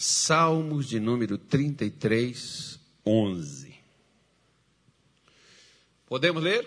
[0.00, 3.74] Salmos de número 33, 11.
[6.06, 6.64] Podemos ler?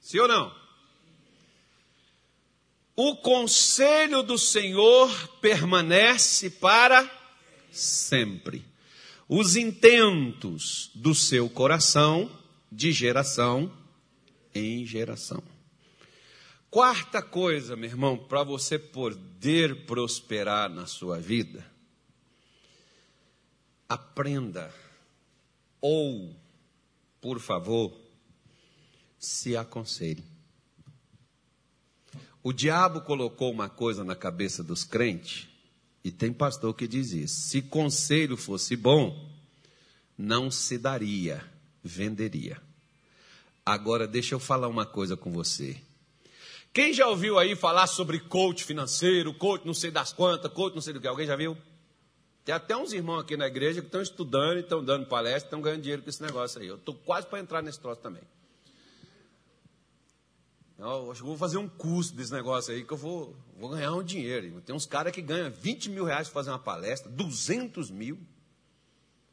[0.00, 0.56] Sim ou não?
[2.96, 7.06] O conselho do Senhor permanece para
[7.70, 8.64] sempre.
[9.28, 12.34] Os intentos do seu coração
[12.70, 13.70] de geração
[14.54, 15.51] em geração.
[16.72, 21.70] Quarta coisa, meu irmão, para você poder prosperar na sua vida,
[23.86, 24.72] aprenda
[25.82, 26.34] ou,
[27.20, 27.94] por favor,
[29.18, 30.24] se aconselhe.
[32.42, 35.46] O diabo colocou uma coisa na cabeça dos crentes,
[36.02, 39.30] e tem pastor que diz isso: se conselho fosse bom,
[40.16, 41.44] não se daria,
[41.84, 42.62] venderia.
[43.62, 45.78] Agora, deixa eu falar uma coisa com você.
[46.72, 50.80] Quem já ouviu aí falar sobre coach financeiro, coach não sei das quantas, coach não
[50.80, 51.06] sei do que?
[51.06, 51.56] Alguém já viu?
[52.44, 55.82] Tem até uns irmãos aqui na igreja que estão estudando, estão dando palestra, estão ganhando
[55.82, 56.66] dinheiro com esse negócio aí.
[56.66, 58.22] Eu estou quase para entrar nesse troço também.
[60.78, 63.92] Eu acho que vou fazer um curso desse negócio aí, que eu vou, vou ganhar
[63.92, 64.60] um dinheiro.
[64.62, 68.18] Tem uns caras que ganham 20 mil reais para fazer uma palestra, 200 mil,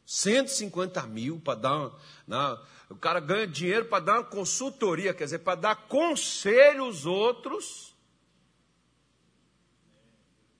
[0.06, 1.92] 150 mil para dar
[2.28, 2.62] uma.
[2.90, 7.96] O cara ganha dinheiro para dar uma consultoria, quer dizer, para dar conselho aos outros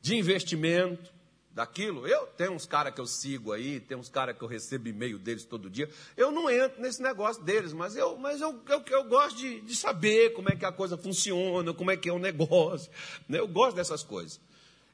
[0.02, 1.12] de investimento,
[1.60, 2.08] daquilo.
[2.08, 5.20] Eu tenho uns caras que eu sigo aí, tem uns caras que eu recebo e-mail
[5.20, 5.90] deles todo dia.
[6.16, 9.76] Eu não entro nesse negócio deles, mas eu, mas eu, eu, eu gosto de, de
[9.76, 12.90] saber como é que a coisa funciona, como é que é o negócio.
[13.28, 13.40] Né?
[13.40, 14.40] Eu gosto dessas coisas.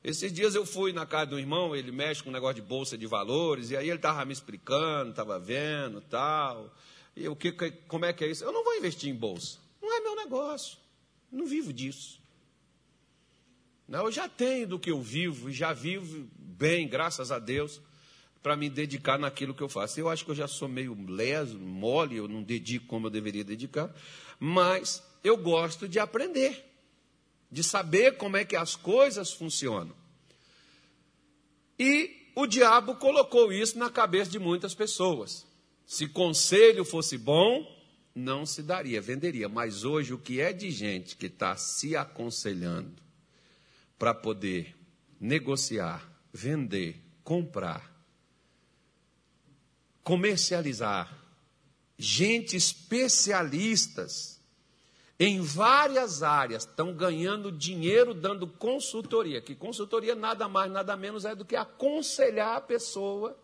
[0.03, 2.97] Esses dias eu fui na casa do irmão, ele mexe com um negócio de bolsa
[2.97, 6.71] de valores, e aí ele estava me explicando, estava vendo tal.
[7.15, 7.51] E o que,
[7.87, 8.43] como é que é isso?
[8.43, 9.59] Eu não vou investir em bolsa.
[9.81, 10.77] Não é meu negócio.
[11.31, 12.19] Não vivo disso.
[13.87, 17.79] Não, eu já tenho do que eu vivo, e já vivo bem, graças a Deus,
[18.41, 19.99] para me dedicar naquilo que eu faço.
[19.99, 23.43] Eu acho que eu já sou meio leso, mole, eu não dedico como eu deveria
[23.43, 23.93] dedicar,
[24.39, 26.65] mas eu gosto de aprender,
[27.51, 29.95] de saber como é que as coisas funcionam.
[31.77, 35.45] E o diabo colocou isso na cabeça de muitas pessoas.
[35.85, 37.65] Se conselho fosse bom,
[38.13, 39.47] não se daria, venderia.
[39.47, 42.93] Mas hoje o que é de gente que está se aconselhando
[43.97, 44.75] para poder
[45.19, 47.93] negociar, vender, comprar,
[50.03, 51.11] comercializar,
[51.97, 54.35] gente especialistas
[55.17, 61.33] em várias áreas estão ganhando dinheiro dando consultoria, que consultoria nada mais, nada menos é
[61.33, 63.37] do que aconselhar a pessoa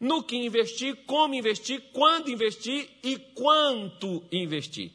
[0.00, 4.90] no que investir, como investir, quando investir e quanto investir.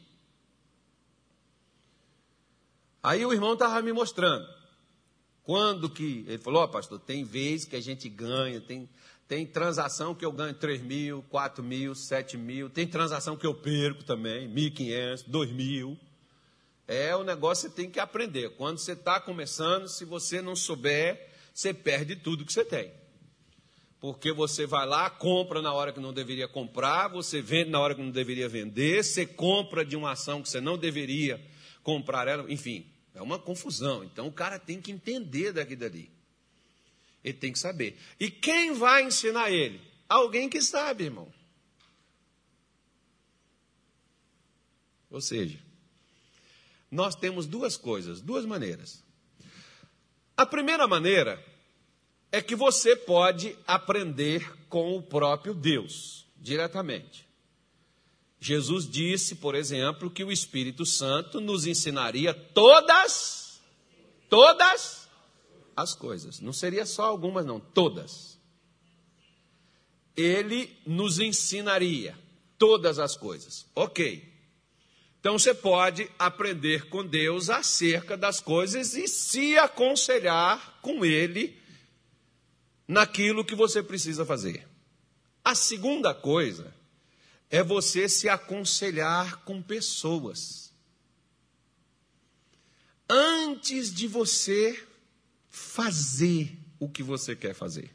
[3.00, 4.44] Aí o irmão estava me mostrando.
[5.44, 6.24] Quando que.
[6.26, 8.88] Ele falou, ó, oh, pastor, tem vez que a gente ganha, tem,
[9.28, 13.54] tem transação que eu ganho 3 mil, 4 mil, 7 mil, tem transação que eu
[13.54, 15.96] perco também, 1.500, 2 mil.
[16.88, 18.50] É o negócio que você tem que aprender.
[18.56, 22.92] Quando você está começando, se você não souber, você perde tudo que você tem.
[24.00, 27.94] Porque você vai lá, compra na hora que não deveria comprar, você vende na hora
[27.94, 31.40] que não deveria vender, você compra de uma ação que você não deveria
[31.82, 34.04] comprar ela, enfim, é uma confusão.
[34.04, 36.10] Então o cara tem que entender daqui dali.
[37.24, 37.98] Ele tem que saber.
[38.20, 39.80] E quem vai ensinar ele?
[40.08, 41.32] Alguém que sabe, irmão.
[45.10, 45.58] Ou seja,
[46.90, 49.02] nós temos duas coisas, duas maneiras.
[50.36, 51.42] A primeira maneira
[52.30, 57.26] é que você pode aprender com o próprio Deus, diretamente.
[58.38, 63.60] Jesus disse, por exemplo, que o Espírito Santo nos ensinaria todas,
[64.28, 65.08] todas
[65.74, 66.40] as coisas.
[66.40, 68.38] Não seria só algumas, não, todas.
[70.16, 72.16] Ele nos ensinaria
[72.58, 73.66] todas as coisas.
[73.74, 74.32] Ok.
[75.18, 81.60] Então você pode aprender com Deus acerca das coisas e se aconselhar com Ele
[82.86, 84.66] naquilo que você precisa fazer.
[85.44, 86.74] A segunda coisa
[87.50, 90.72] é você se aconselhar com pessoas.
[93.08, 94.84] Antes de você
[95.48, 97.94] fazer o que você quer fazer.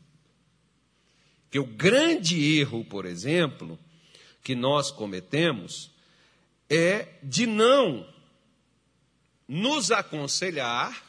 [1.49, 3.77] Que o grande erro, por exemplo,
[4.41, 5.91] que nós cometemos
[6.69, 8.07] é de não
[9.47, 11.05] nos aconselhar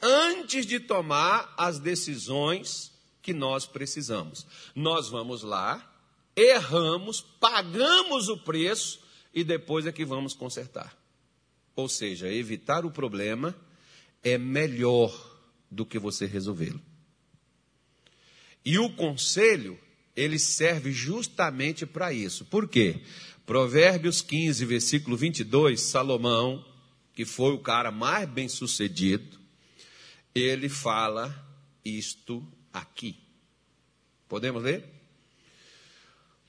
[0.00, 2.89] antes de tomar as decisões
[3.22, 4.46] que nós precisamos.
[4.74, 5.86] Nós vamos lá,
[6.34, 9.00] erramos, pagamos o preço
[9.34, 10.96] e depois é que vamos consertar.
[11.76, 13.54] Ou seja, evitar o problema
[14.22, 15.12] é melhor
[15.70, 16.80] do que você resolvê-lo.
[18.64, 19.78] E o conselho,
[20.14, 22.44] ele serve justamente para isso.
[22.44, 23.00] Por quê?
[23.46, 26.64] Provérbios 15, versículo 22, Salomão,
[27.14, 29.38] que foi o cara mais bem sucedido,
[30.34, 31.34] ele fala
[31.84, 33.16] isto aqui.
[34.28, 34.84] Podemos ler?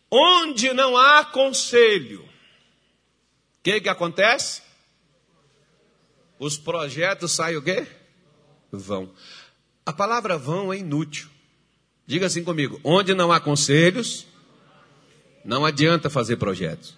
[0.10, 4.62] Onde não há conselho, o que, que acontece?
[6.38, 7.88] Os projetos saem o quê?
[8.72, 9.14] Vão.
[9.86, 11.30] A palavra vão é inútil.
[12.06, 14.26] Diga assim comigo: onde não há conselhos,
[15.46, 16.98] não adianta fazer projetos.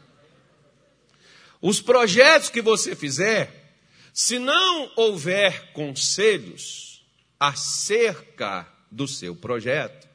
[1.61, 3.77] Os projetos que você fizer,
[4.13, 7.05] se não houver conselhos
[7.39, 10.07] acerca do seu projeto,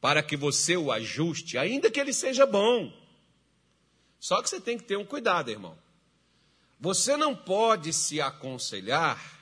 [0.00, 2.92] para que você o ajuste, ainda que ele seja bom.
[4.18, 5.76] Só que você tem que ter um cuidado, irmão.
[6.78, 9.38] Você não pode se aconselhar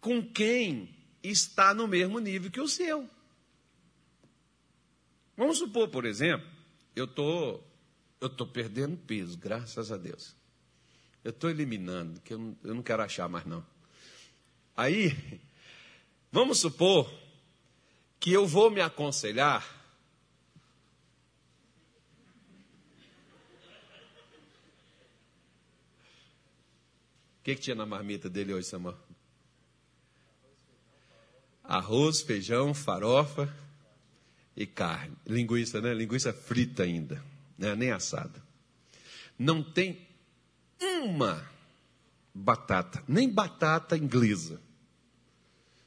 [0.00, 3.08] com quem está no mesmo nível que o seu.
[5.36, 6.48] Vamos supor, por exemplo,
[6.94, 7.60] eu tô,
[8.20, 10.34] eu tô perdendo peso, graças a Deus.
[11.24, 13.64] Eu estou eliminando, que eu não, eu não quero achar mais não.
[14.76, 15.40] Aí,
[16.30, 17.10] vamos supor
[18.20, 19.74] que eu vou me aconselhar
[27.38, 28.98] O que, que tinha na marmita dele hoje, Samuel?
[31.62, 33.48] Arroz, feijão, farofa
[34.56, 35.16] e carne.
[35.24, 35.94] Linguiça, né?
[35.94, 37.22] Linguiça frita ainda,
[37.56, 37.76] né?
[37.76, 38.42] nem assada.
[39.38, 40.08] Não tem
[40.80, 41.48] uma
[42.34, 44.60] batata, nem batata inglesa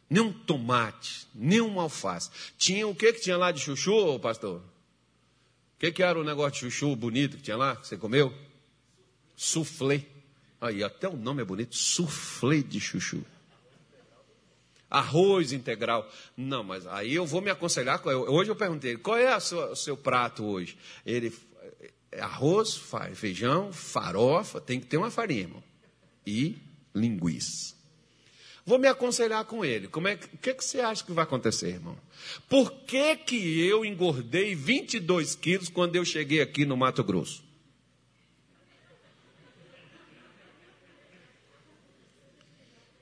[0.10, 2.32] nem um tomate, nem alface.
[2.58, 4.58] Tinha o que que tinha lá de chuchu, pastor?
[4.60, 8.34] O que que era o negócio de chuchu bonito que tinha lá, que você comeu?
[9.36, 10.06] Soufflé.
[10.60, 13.24] Aí, até o nome é bonito, soufflé de chuchu.
[14.90, 16.12] Arroz integral.
[16.36, 18.02] Não, mas aí eu vou me aconselhar.
[18.06, 20.78] Hoje eu perguntei, qual é o seu prato hoje?
[21.06, 21.32] Ele,
[22.12, 22.82] é arroz,
[23.14, 25.64] feijão, farofa, tem que ter uma farinha, irmão.
[26.26, 26.58] E
[26.94, 27.79] linguiça.
[28.70, 29.88] Vou me aconselhar com ele.
[29.88, 31.98] Como é, o que, que você acha que vai acontecer, irmão?
[32.48, 37.44] Por que, que eu engordei 22 quilos quando eu cheguei aqui no Mato Grosso?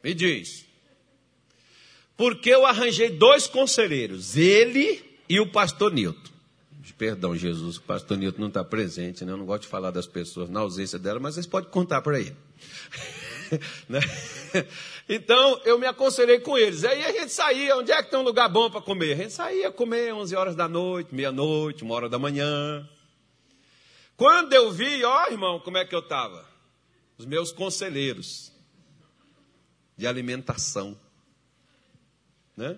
[0.02, 0.66] Me diz.
[2.16, 6.32] Porque eu arranjei dois conselheiros, ele e o pastor Nilton.
[6.98, 9.34] Perdão, Jesus, o pastor Nilton não está presente, né?
[9.34, 12.22] Eu não gosto de falar das pessoas na ausência dela, mas vocês podem contar para
[12.22, 12.38] ele.
[13.88, 14.00] né?
[15.10, 16.84] Então, eu me aconselhei com eles.
[16.84, 19.14] Aí a gente saía, onde é que tem um lugar bom para comer?
[19.14, 22.88] A gente saía comer 11 horas da noite, meia-noite, uma hora da manhã.
[24.16, 26.46] Quando eu vi, ó irmão, como é que eu estava?
[27.18, 28.52] Os meus conselheiros
[29.96, 31.00] de alimentação.
[32.56, 32.78] Né?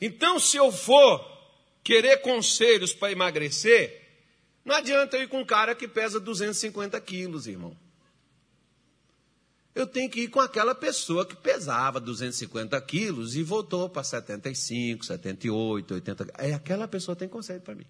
[0.00, 1.24] Então, se eu for
[1.84, 4.02] querer conselhos para emagrecer,
[4.64, 7.76] não adianta eu ir com um cara que pesa 250 quilos, irmão
[9.76, 15.04] eu tenho que ir com aquela pessoa que pesava 250 quilos e voltou para 75,
[15.04, 16.26] 78, 80.
[16.38, 17.84] É aquela pessoa tem conselho para mim.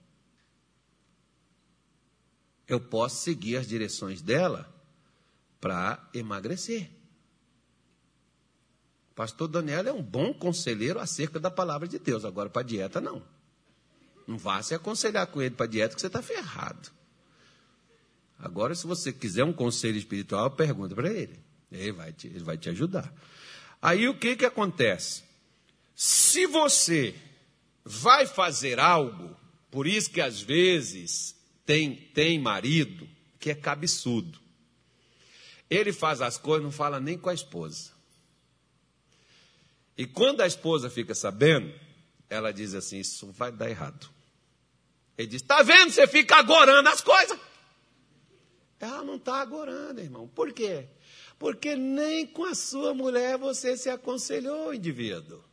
[2.67, 4.69] Eu posso seguir as direções dela
[5.61, 6.91] para emagrecer.
[9.15, 12.25] Pastor Daniel é um bom conselheiro acerca da palavra de Deus.
[12.25, 13.23] Agora, para dieta, não.
[14.27, 16.91] Não vá se aconselhar com ele para dieta que você está ferrado.
[18.37, 21.46] Agora, se você quiser um conselho espiritual, pergunta para ele.
[21.71, 23.13] Ele vai te, ele vai te ajudar.
[23.81, 25.25] Aí o que, que acontece?
[25.95, 27.15] Se você
[27.85, 29.37] vai fazer algo,
[29.71, 33.09] por isso que às vezes tem, tem marido
[33.39, 34.39] que é cabeçudo.
[35.69, 37.91] Ele faz as coisas, não fala nem com a esposa.
[39.99, 41.73] E quando a esposa fica sabendo,
[42.29, 44.09] ela diz assim: Isso vai dar errado.
[45.17, 45.91] Ele diz: Está vendo?
[45.91, 47.39] Você fica agorando as coisas.
[48.79, 50.29] Ela não está agorando, irmão.
[50.29, 50.87] Por quê?
[51.39, 55.45] Porque nem com a sua mulher você se aconselhou, indivíduo.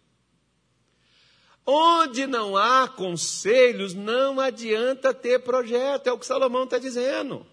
[1.66, 7.46] Onde não há conselhos, não adianta ter projeto, é o que Salomão está dizendo.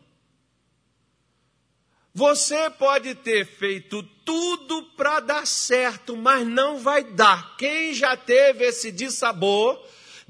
[2.12, 7.56] Você pode ter feito tudo para dar certo, mas não vai dar.
[7.56, 9.80] Quem já teve esse dissabor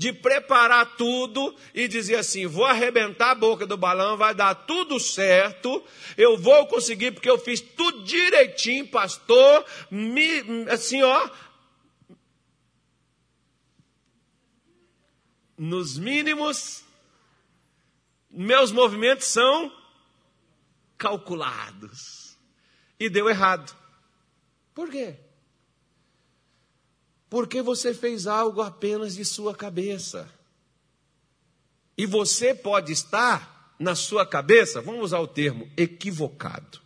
[0.01, 4.99] de preparar tudo e dizer assim: vou arrebentar a boca do balão, vai dar tudo
[4.99, 5.85] certo,
[6.17, 10.41] eu vou conseguir porque eu fiz tudo direitinho, pastor, me,
[10.71, 11.31] assim, ó.
[15.59, 16.83] Nos mínimos,
[18.31, 19.71] meus movimentos são
[20.97, 22.39] calculados.
[22.99, 23.77] E deu errado.
[24.75, 25.19] Por quê?
[27.31, 30.29] Porque você fez algo apenas de sua cabeça.
[31.97, 36.81] E você pode estar na sua cabeça, vamos usar o termo, equivocado.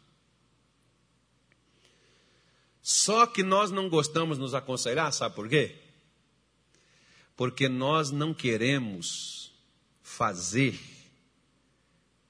[2.83, 5.77] Só que nós não gostamos nos aconselhar, sabe por quê?
[7.35, 9.51] Porque nós não queremos
[10.03, 10.79] fazer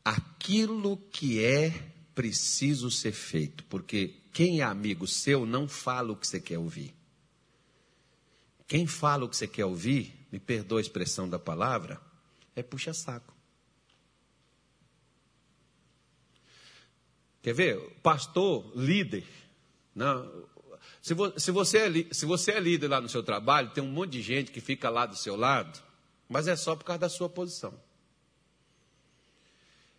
[0.05, 3.65] aquilo que é preciso ser feito.
[3.65, 6.94] Porque quem é amigo seu não fala o que você quer ouvir.
[8.67, 12.01] Quem fala o que você quer ouvir, me perdoa a expressão da palavra,
[12.57, 13.35] é puxa-saco.
[17.43, 17.79] Quer ver?
[18.03, 19.27] Pastor, líder.
[19.95, 20.47] Não,
[21.03, 24.13] se, se, você é, se você é líder lá no seu trabalho, tem um monte
[24.13, 25.79] de gente que fica lá do seu lado,
[26.27, 27.75] mas é só por causa da sua posição.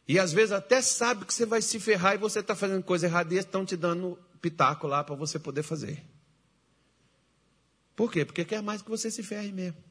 [0.07, 3.05] E às vezes até sabe que você vai se ferrar e você está fazendo coisa
[3.05, 6.03] errada e eles estão te dando pitaco lá para você poder fazer.
[7.95, 8.25] Por quê?
[8.25, 9.81] Porque quer mais que você se ferre mesmo.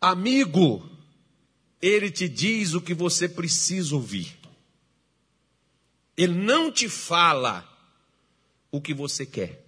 [0.00, 0.88] Amigo,
[1.80, 4.38] ele te diz o que você precisa ouvir.
[6.16, 7.66] Ele não te fala
[8.70, 9.64] o que você quer.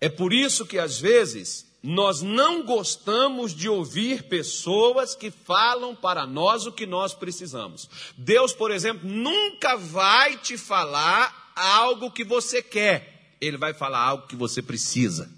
[0.00, 6.26] É por isso que às vezes nós não gostamos de ouvir pessoas que falam para
[6.26, 7.88] nós o que nós precisamos.
[8.16, 14.26] Deus, por exemplo, nunca vai te falar algo que você quer, ele vai falar algo
[14.26, 15.30] que você precisa.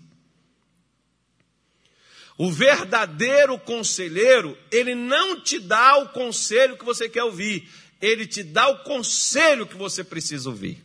[2.39, 7.69] O verdadeiro conselheiro, ele não te dá o conselho que você quer ouvir,
[8.01, 10.83] ele te dá o conselho que você precisa ouvir.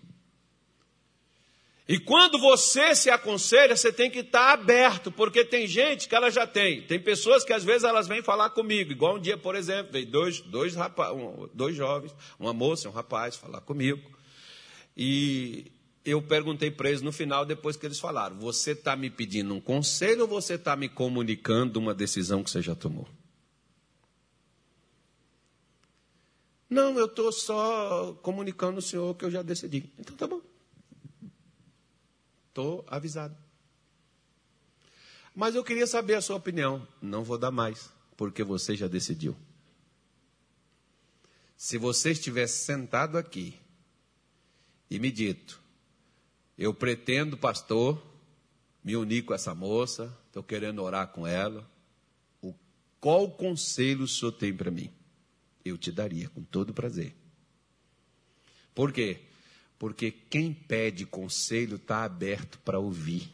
[1.88, 6.30] E quando você se aconselha, você tem que estar aberto, porque tem gente que ela
[6.30, 6.82] já tem.
[6.84, 10.06] Tem pessoas que às vezes elas vêm falar comigo, igual um dia, por exemplo, veio
[10.06, 14.02] dois, dois, rapaz, um, dois jovens, uma moça e um rapaz falar comigo.
[14.96, 15.74] E
[16.06, 19.60] eu perguntei para eles no final, depois que eles falaram: Você está me pedindo um
[19.60, 23.08] conselho ou você está me comunicando uma decisão que você já tomou?
[26.70, 29.92] Não, eu estou só comunicando ao senhor que eu já decidi.
[30.00, 30.42] Então tá bom.
[32.54, 33.36] Estou avisado.
[35.34, 36.88] Mas eu queria saber a sua opinião.
[37.02, 39.36] Não vou dar mais, porque você já decidiu.
[41.58, 43.60] Se você estivesse sentado aqui
[44.88, 45.60] e me dito,
[46.56, 48.00] eu pretendo, pastor,
[48.84, 51.68] me unir com essa moça, estou querendo orar com ela,
[53.00, 54.94] qual conselho o senhor tem para mim?
[55.66, 57.16] Eu te daria com todo prazer.
[58.76, 59.24] Por quê?
[59.78, 63.30] Porque quem pede conselho está aberto para ouvir.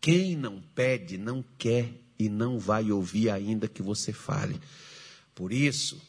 [0.00, 4.60] Quem não pede, não quer e não vai ouvir ainda que você fale.
[5.34, 6.00] Por isso,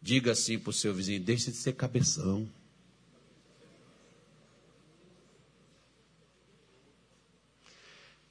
[0.00, 2.48] diga assim para o seu vizinho: deixe de ser cabeção.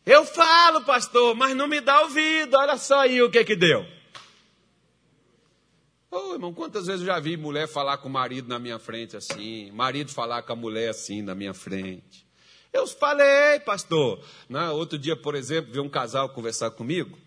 [0.05, 2.57] Eu falo, pastor, mas não me dá ouvido.
[2.57, 3.85] Olha só aí o que que deu.
[6.11, 8.77] Ô, oh, irmão, quantas vezes eu já vi mulher falar com o marido na minha
[8.77, 12.27] frente assim, marido falar com a mulher assim na minha frente.
[12.73, 14.21] Eu falei, pastor.
[14.49, 14.69] Né?
[14.71, 17.17] Outro dia, por exemplo, vi um casal conversar comigo,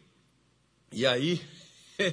[0.92, 1.40] e aí.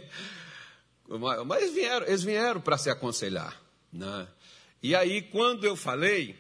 [1.46, 3.62] mas vieram, eles vieram para se aconselhar.
[3.92, 4.26] Né?
[4.82, 6.38] E aí, quando eu falei,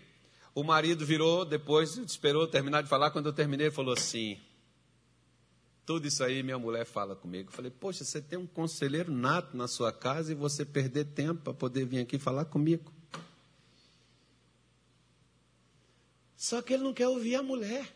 [0.55, 3.11] o marido virou, depois esperou terminar de falar.
[3.11, 4.39] Quando eu terminei, ele falou assim:
[5.85, 7.50] tudo isso aí minha mulher fala comigo.
[7.50, 11.41] Eu falei, poxa, você tem um conselheiro nato na sua casa e você perder tempo
[11.41, 12.91] para poder vir aqui falar comigo.
[16.38, 17.88] Só que ele não quer ouvir a mulher.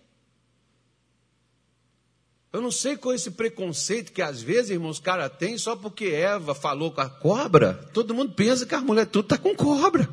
[2.54, 6.06] Eu não sei qual é esse preconceito que às vezes, irmãos, cara tem só porque
[6.06, 7.74] Eva falou com a cobra.
[7.94, 10.08] Todo mundo pensa que a mulher tudo está com cobra.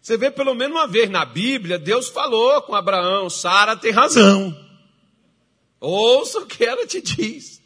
[0.00, 4.69] Você vê pelo menos uma vez na Bíblia, Deus falou com Abraão, Sara tem razão.
[5.80, 7.60] Ouça o que ela te diz.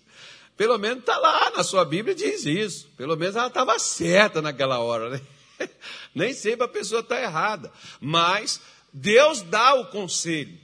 [0.57, 2.89] Pelo menos está lá na sua Bíblia diz isso.
[2.97, 5.11] Pelo menos ela estava certa naquela hora.
[5.11, 5.21] Né?
[6.15, 7.73] Nem sempre a pessoa está errada.
[8.01, 8.61] Mas
[8.93, 10.57] Deus dá o conselho.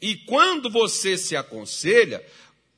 [0.00, 2.24] E quando você se aconselha,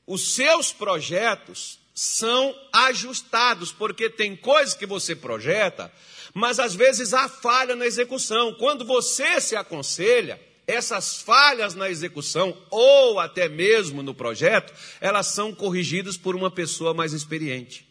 [0.04, 5.92] os seus projetos são ajustados, porque tem coisas que você projeta,
[6.34, 8.54] mas às vezes há falha na execução.
[8.54, 15.54] Quando você se aconselha, essas falhas na execução ou até mesmo no projeto, elas são
[15.54, 17.88] corrigidas por uma pessoa mais experiente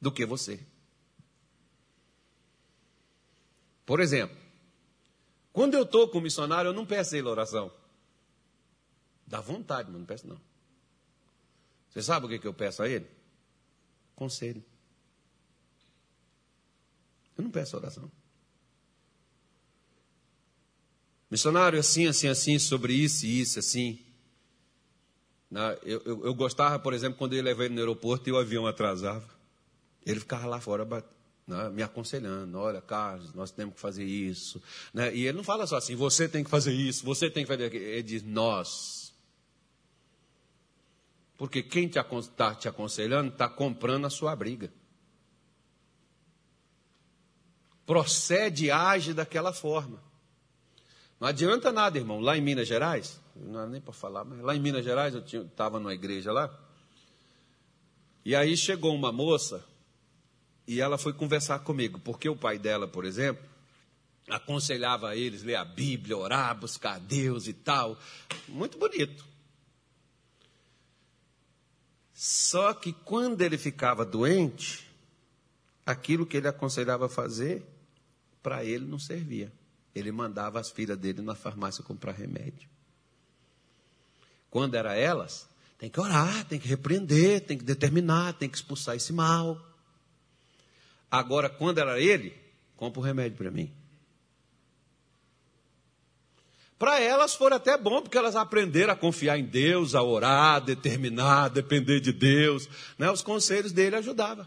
[0.00, 0.60] do que você.
[3.84, 4.36] Por exemplo,
[5.52, 7.72] quando eu estou com o missionário, eu não peço ele oração.
[9.26, 10.40] Dá vontade, mas não peço não.
[11.90, 13.06] Você sabe o que, que eu peço a ele?
[14.16, 14.64] Conselho.
[17.36, 18.10] Eu não peço oração.
[21.34, 23.98] Missionário, assim, assim, assim, sobre isso e isso, assim.
[25.82, 28.68] Eu, eu, eu, gostava, por exemplo, quando ele levei ele no aeroporto e o avião
[28.68, 29.28] atrasava.
[30.06, 30.84] Ele ficava lá fora
[31.44, 34.62] né, me aconselhando: olha, Carlos, nós temos que fazer isso.
[34.92, 35.12] Né?
[35.12, 37.64] E ele não fala só assim: você tem que fazer isso, você tem que fazer
[37.64, 37.82] aquilo.
[37.82, 39.12] Ele diz: nós.
[41.36, 44.72] Porque quem está te aconselhando está comprando a sua briga.
[47.84, 50.13] Procede e age daquela forma.
[51.20, 52.20] Não adianta nada, irmão.
[52.20, 55.20] Lá em Minas Gerais, não era nem para falar, mas lá em Minas Gerais, eu
[55.20, 56.52] estava numa igreja lá.
[58.24, 59.64] E aí chegou uma moça
[60.66, 63.44] e ela foi conversar comigo, porque o pai dela, por exemplo,
[64.28, 67.98] aconselhava a eles ler a Bíblia, orar, buscar Deus e tal.
[68.48, 69.24] Muito bonito.
[72.14, 74.88] Só que quando ele ficava doente,
[75.84, 77.62] aquilo que ele aconselhava fazer,
[78.42, 79.52] para ele não servia.
[79.94, 82.68] Ele mandava as filhas dele na farmácia comprar remédio.
[84.50, 85.48] Quando era elas,
[85.78, 89.60] tem que orar, tem que repreender, tem que determinar, tem que expulsar esse mal.
[91.10, 92.36] Agora, quando era ele,
[92.76, 93.72] compra o um remédio para mim.
[96.78, 100.60] Para elas foi até bom, porque elas aprenderam a confiar em Deus, a orar, a
[100.60, 102.68] determinar, a depender de Deus.
[102.98, 103.10] Né?
[103.10, 104.46] Os conselhos dele ajudavam.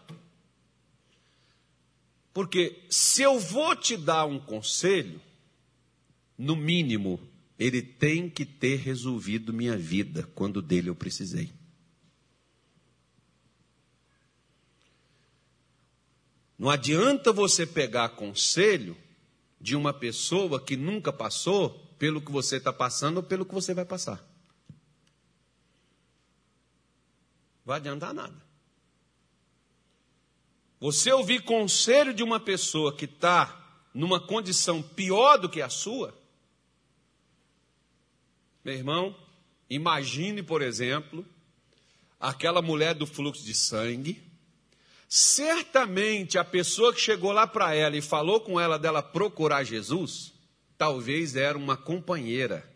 [2.33, 5.19] Porque se eu vou te dar um conselho,
[6.37, 7.19] no mínimo,
[7.57, 11.51] ele tem que ter resolvido minha vida quando dele eu precisei.
[16.57, 18.97] Não adianta você pegar conselho
[19.59, 23.73] de uma pessoa que nunca passou pelo que você está passando ou pelo que você
[23.73, 24.23] vai passar.
[27.65, 28.47] Vai adiantar nada.
[30.79, 36.15] Você ouvir conselho de uma pessoa que está numa condição pior do que a sua,
[38.67, 39.15] meu irmão,
[39.69, 41.25] imagine, por exemplo,
[42.19, 44.27] aquela mulher do fluxo de sangue
[45.09, 50.33] Certamente a pessoa que chegou lá para ela e falou com ela dela procurar Jesus,
[50.77, 52.69] talvez era uma companheira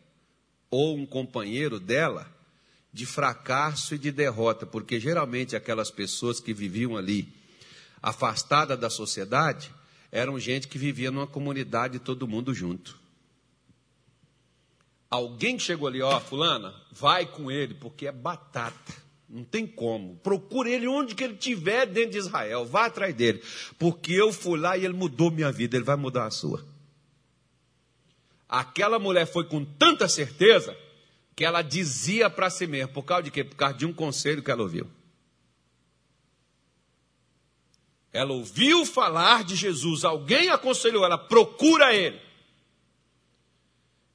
[0.69, 2.25] ou um companheiro dela
[2.93, 7.27] de fracasso e de derrota, porque geralmente aquelas pessoas que viviam ali
[8.01, 9.69] afastadas da sociedade
[10.09, 13.00] eram gente que vivia numa comunidade todo mundo junto.
[15.11, 18.93] Alguém chegou ali, ó, fulana, vai com ele, porque é batata.
[19.27, 20.15] Não tem como.
[20.17, 22.65] Procure ele onde que ele estiver dentro de Israel.
[22.65, 23.43] Vá atrás dele.
[23.77, 25.75] Porque eu fui lá e ele mudou minha vida.
[25.75, 26.65] Ele vai mudar a sua.
[28.47, 30.75] Aquela mulher foi com tanta certeza
[31.35, 32.89] que ela dizia para si mesma.
[32.89, 33.43] Por causa de quê?
[33.43, 34.89] Por causa de um conselho que ela ouviu.
[38.11, 40.03] Ela ouviu falar de Jesus.
[40.03, 41.17] Alguém aconselhou ela.
[41.17, 42.19] Procura ele.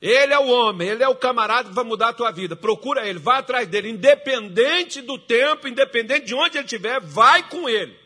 [0.06, 2.54] Ele é o homem, ele é o camarada que vai mudar a tua vida.
[2.54, 7.68] Procura ele, vai atrás dele, independente do tempo, independente de onde ele estiver, vai com
[7.68, 7.98] ele.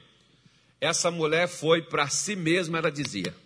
[0.81, 3.37] Essa mulher foi para si mesma, ela dizia: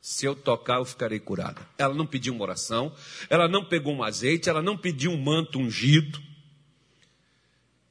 [0.00, 1.60] Se eu tocar, eu ficarei curada.
[1.76, 2.90] Ela não pediu uma oração,
[3.28, 6.18] ela não pegou um azeite, ela não pediu um manto ungido.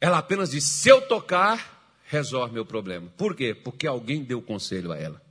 [0.02, 3.08] Ela apenas disse: Se eu tocar, resolve meu problema.
[3.16, 3.54] Por quê?
[3.54, 5.22] Porque alguém deu conselho a ela.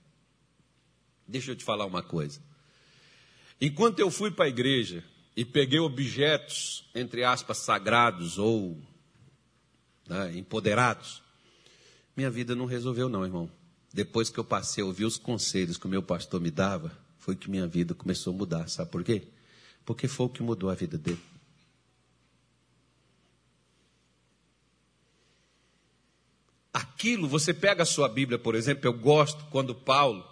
[1.27, 2.45] Deixa eu te falar uma coisa.
[3.61, 5.03] Enquanto eu fui para a igreja
[5.35, 8.79] e peguei objetos, entre aspas, sagrados ou
[10.07, 11.23] né, empoderados,
[12.16, 13.51] minha vida não resolveu, não, irmão.
[13.92, 17.35] Depois que eu passei a ouvir os conselhos que o meu pastor me dava, foi
[17.35, 18.69] que minha vida começou a mudar.
[18.69, 19.23] Sabe por quê?
[19.85, 21.21] Porque foi o que mudou a vida dele.
[26.73, 30.25] Aquilo, você pega a sua Bíblia, por exemplo, eu gosto quando Paulo,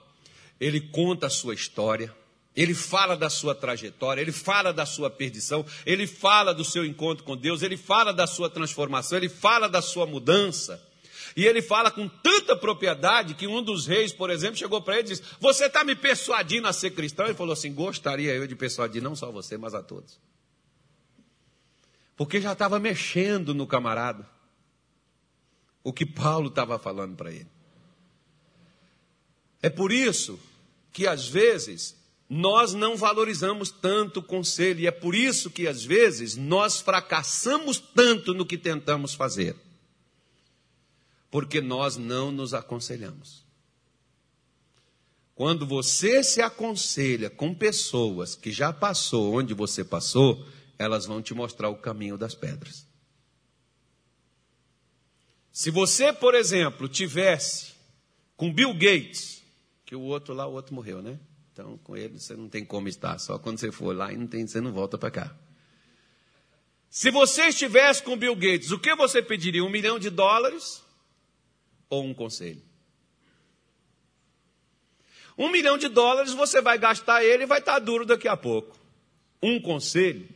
[0.61, 2.15] ele conta a sua história.
[2.57, 7.25] Ele fala da sua trajetória, ele fala da sua perdição, ele fala do seu encontro
[7.25, 10.81] com Deus, ele fala da sua transformação, ele fala da sua mudança.
[11.37, 15.09] E ele fala com tanta propriedade que um dos reis, por exemplo, chegou para ele
[15.09, 17.27] e disse: Você está me persuadindo a ser cristão?
[17.27, 20.21] Ele falou assim: Gostaria eu de persuadir não só você, mas a todos.
[22.17, 24.29] Porque já estava mexendo no camarada.
[25.83, 27.49] O que Paulo estava falando para ele.
[29.61, 30.39] É por isso
[30.93, 31.97] que às vezes
[32.37, 37.79] nós não valorizamos tanto o conselho e é por isso que às vezes nós fracassamos
[37.79, 39.55] tanto no que tentamos fazer.
[41.31, 43.45] Porque nós não nos aconselhamos.
[45.33, 50.45] Quando você se aconselha com pessoas que já passou onde você passou,
[50.77, 52.85] elas vão te mostrar o caminho das pedras.
[55.53, 57.75] Se você, por exemplo, tivesse
[58.37, 59.41] com Bill Gates,
[59.87, 61.21] Que o outro lá, o outro morreu, né?
[61.55, 63.17] Então, com ele você não tem como estar.
[63.21, 65.37] Só quando você for lá e não tem, você não volta para cá.
[66.91, 69.65] Se você estivesse com Bill Gates, o que você pediria?
[69.65, 70.83] Um milhão de dólares
[71.89, 72.61] ou um conselho?
[75.39, 78.77] Um milhão de dólares você vai gastar ele e vai estar duro daqui a pouco.
[79.41, 80.29] Um conselho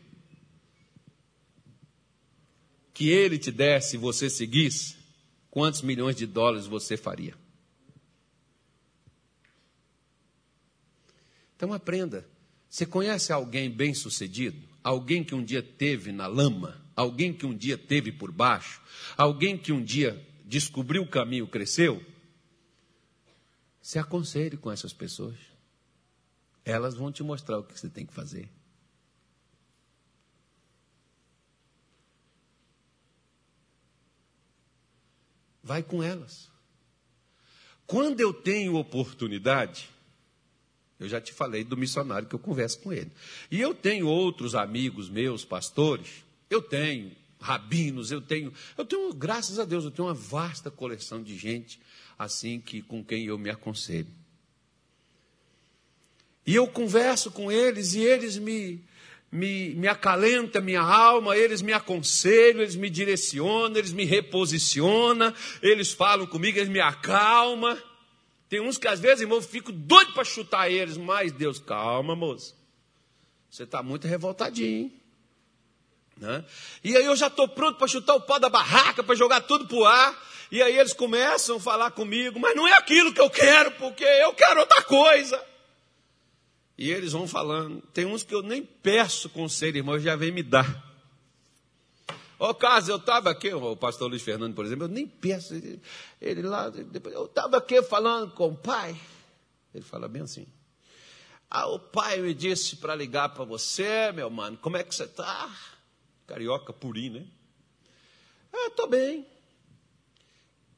[2.95, 4.97] que ele te desse e você seguisse,
[5.51, 7.35] quantos milhões de dólares você faria?
[11.59, 12.25] Então aprenda.
[12.71, 14.69] Você conhece alguém bem sucedido?
[14.81, 16.81] Alguém que um dia teve na lama?
[16.95, 18.81] Alguém que um dia teve por baixo?
[19.17, 22.01] Alguém que um dia descobriu o caminho, cresceu?
[23.83, 25.37] Se aconselhe com essas pessoas.
[26.65, 28.49] Elas vão te mostrar o que você tem que fazer.
[35.61, 36.49] Vai com elas.
[37.85, 39.91] Quando eu tenho oportunidade,
[40.99, 43.11] eu já te falei do missionário que eu converso com ele.
[43.51, 49.59] E eu tenho outros amigos meus, pastores, eu tenho rabinos, eu tenho, eu tenho, graças
[49.59, 51.81] a Deus, eu tenho uma vasta coleção de gente
[52.19, 54.09] assim que com quem eu me aconselho.
[56.45, 58.83] E eu converso com eles e eles me
[59.31, 65.33] me, me acalenta minha alma, eles me aconselham, eles me direcionam, eles me reposicionam,
[65.63, 67.77] eles falam comigo, eles me acalmam.
[68.49, 72.17] Tem uns que às vezes, irmão, eu fico doido para chutar eles, mas Deus, calma,
[72.17, 72.57] moço.
[73.51, 74.91] Você está muito revoltadinho.
[76.17, 76.45] Né?
[76.83, 79.67] E aí eu já estou pronto para chutar o pau da barraca, para jogar tudo
[79.67, 80.29] para o ar.
[80.51, 84.05] E aí eles começam a falar comigo, mas não é aquilo que eu quero, porque
[84.05, 85.43] eu quero outra coisa.
[86.77, 87.83] E eles vão falando.
[87.93, 90.88] Tem uns que eu nem peço conselho, irmão, já vem me dar.
[92.39, 95.13] Ô, caso, eu estava aqui, o pastor Luiz Fernando, por exemplo, eu nem.
[95.51, 95.83] Ele,
[96.21, 98.99] ele lá, depois, eu estava aqui falando com o pai.
[99.75, 100.47] Ele fala bem assim.
[101.51, 105.05] Ah, o pai me disse para ligar para você, meu mano, como é que você
[105.05, 105.51] está?
[106.27, 107.27] Carioca purinho, né?
[108.53, 109.27] Ah, estou bem.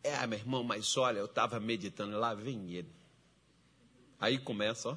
[0.03, 2.91] É, meu irmão, mas olha, eu estava meditando, lá vem ele.
[4.19, 4.97] Aí começa, ó.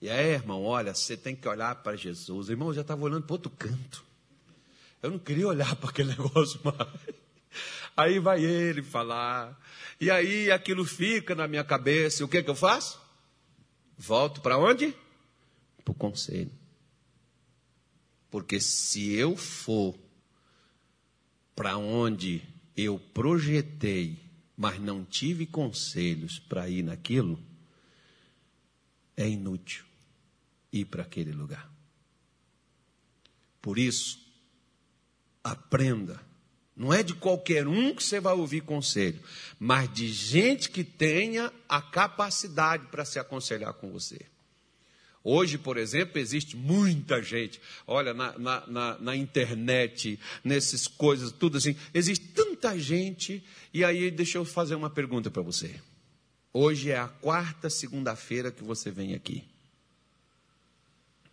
[0.00, 2.48] E aí, irmão, olha, você tem que olhar para Jesus.
[2.48, 4.11] Irmão, eu já estava olhando para outro canto.
[5.02, 6.88] Eu não queria olhar para aquele negócio mais.
[7.96, 9.60] Aí vai ele falar.
[10.00, 12.22] E aí aquilo fica na minha cabeça.
[12.22, 13.00] E o que, que eu faço?
[13.98, 14.94] Volto para onde?
[15.84, 16.50] Para o conselho.
[18.30, 19.94] Porque se eu for
[21.54, 22.42] para onde
[22.74, 24.18] eu projetei,
[24.56, 27.38] mas não tive conselhos para ir naquilo,
[29.16, 29.84] é inútil
[30.72, 31.70] ir para aquele lugar.
[33.60, 34.21] Por isso,
[35.42, 36.20] aprenda.
[36.74, 39.20] Não é de qualquer um que você vai ouvir conselho,
[39.58, 44.20] mas de gente que tenha a capacidade para se aconselhar com você.
[45.24, 51.58] Hoje, por exemplo, existe muita gente, olha, na, na, na, na, internet, nessas coisas, tudo
[51.58, 55.80] assim, existe tanta gente, e aí deixa eu fazer uma pergunta para você.
[56.52, 59.44] Hoje é a quarta segunda-feira que você vem aqui.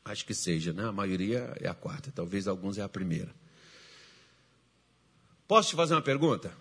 [0.05, 0.85] Acho que seja, né?
[0.85, 3.38] A maioria é a quarta, talvez alguns é a primeira.
[5.49, 6.55] Posso te fazer uma pergunta?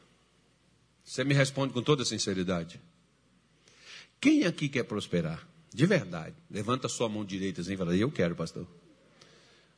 [1.05, 2.81] Você me responde com toda sinceridade.
[4.19, 5.47] Quem aqui quer prosperar?
[5.71, 6.35] De verdade.
[6.51, 8.67] Levanta a sua mão direita assim e fala, eu quero, pastor.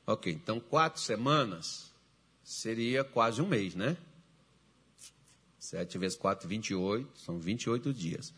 [0.07, 1.91] Ok, então quatro semanas
[2.45, 3.97] seria quase um mês, né?
[5.59, 8.33] Sete vezes quatro, vinte e oito, são vinte e oito dias.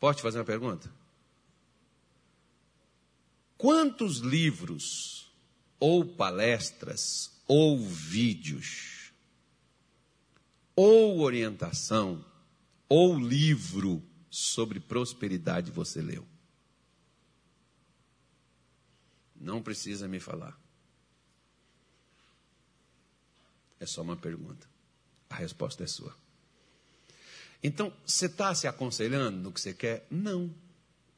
[0.00, 0.92] Posso te fazer uma pergunta?
[3.56, 5.30] Quantos livros,
[5.78, 8.95] ou palestras, ou vídeos,
[10.76, 12.22] ou orientação,
[12.86, 16.24] ou livro sobre prosperidade você leu?
[19.34, 20.58] Não precisa me falar.
[23.80, 24.68] É só uma pergunta.
[25.28, 26.14] A resposta é sua.
[27.62, 30.06] Então, você está se aconselhando no que você quer?
[30.10, 30.54] Não.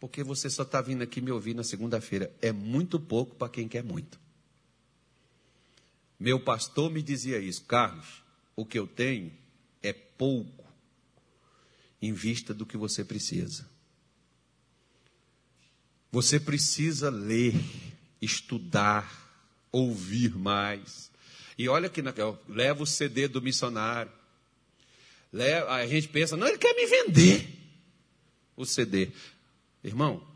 [0.01, 2.33] Porque você só está vindo aqui me ouvir na segunda-feira.
[2.41, 4.19] É muito pouco para quem quer muito.
[6.19, 8.23] Meu pastor me dizia isso, Carlos,
[8.57, 9.33] o que eu tenho
[10.19, 10.67] pouco
[12.03, 13.67] em vista do que você precisa.
[16.11, 17.55] Você precisa ler,
[18.21, 19.09] estudar,
[19.71, 21.11] ouvir mais.
[21.57, 22.03] E olha que
[22.49, 24.13] leva o CD do missionário.
[25.33, 27.47] Leva, a gente pensa, não, ele quer me vender
[28.57, 29.11] o CD.
[29.85, 30.27] Irmão,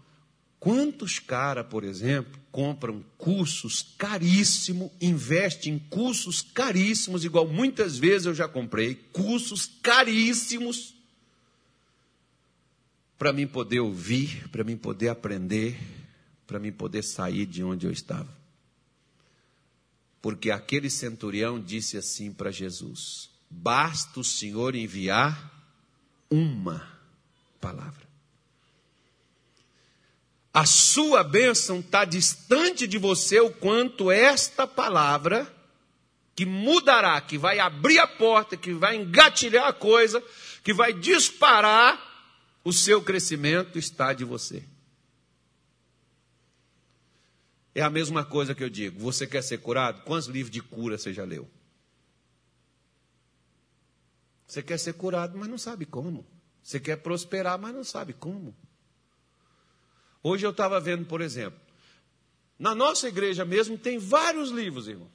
[0.62, 8.34] quantos caras, por exemplo, compram cursos caríssimos, investem em cursos caríssimos, igual muitas vezes eu
[8.34, 10.94] já comprei, cursos caríssimos,
[13.18, 15.76] para mim poder ouvir, para mim poder aprender,
[16.46, 18.32] para mim poder sair de onde eu estava.
[20.20, 25.74] Porque aquele centurião disse assim para Jesus: Basta o Senhor enviar
[26.30, 26.88] uma
[27.60, 28.11] palavra.
[30.52, 35.50] A sua bênção está distante de você o quanto esta palavra,
[36.34, 40.22] que mudará, que vai abrir a porta, que vai engatilhar a coisa,
[40.62, 42.10] que vai disparar
[42.62, 44.62] o seu crescimento, está de você.
[47.74, 49.00] É a mesma coisa que eu digo.
[49.00, 50.02] Você quer ser curado?
[50.02, 51.48] Quantos livros de cura você já leu?
[54.46, 56.26] Você quer ser curado, mas não sabe como.
[56.62, 58.54] Você quer prosperar, mas não sabe como.
[60.22, 61.58] Hoje eu estava vendo, por exemplo,
[62.58, 65.10] na nossa igreja mesmo tem vários livros, irmão.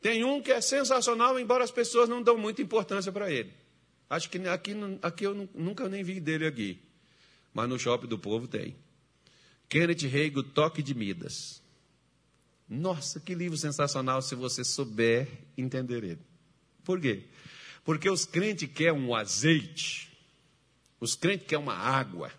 [0.00, 3.52] Tem um que é sensacional, embora as pessoas não dão muita importância para ele.
[4.08, 6.78] Acho que aqui, aqui eu nunca nem vi dele aqui.
[7.52, 8.76] Mas no shopping do povo tem.
[9.68, 11.62] Kenneth Reagan, Toque de Midas.
[12.68, 16.20] Nossa, que livro sensacional se você souber entender ele.
[16.84, 17.24] Por quê?
[17.82, 20.13] Porque os crentes querem um azeite,
[21.00, 22.30] os crentes querem uma água,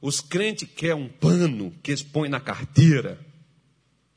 [0.00, 3.24] os crentes querem um pano que eles põem na carteira,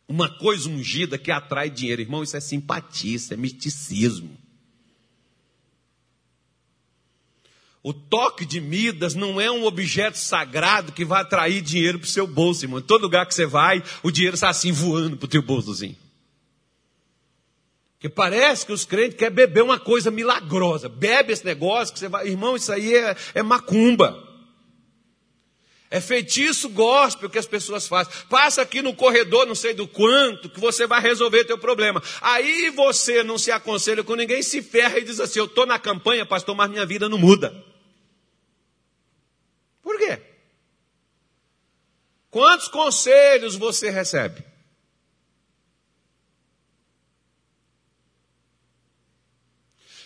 [0.07, 2.01] uma coisa ungida que atrai dinheiro.
[2.01, 4.37] Irmão, isso é simpatia, isso é misticismo.
[7.83, 12.09] O toque de Midas não é um objeto sagrado que vai atrair dinheiro para o
[12.09, 12.79] seu bolso, irmão.
[12.79, 15.95] Em todo lugar que você vai, o dinheiro está assim voando para o teu bolsozinho.
[18.05, 20.87] Porque parece que os crentes querem beber uma coisa milagrosa.
[20.87, 22.27] Bebe esse negócio que você vai.
[22.27, 24.23] Irmão, isso aí é, é macumba.
[25.89, 28.13] É feitiço gospel que as pessoas fazem.
[28.29, 32.03] Passa aqui no corredor, não sei do quanto, que você vai resolver teu problema.
[32.21, 35.79] Aí você não se aconselha com ninguém, se ferra e diz assim: Eu estou na
[35.79, 37.55] campanha, pastor, mas minha vida não muda.
[39.81, 40.21] Por quê?
[42.29, 44.54] Quantos conselhos você recebe?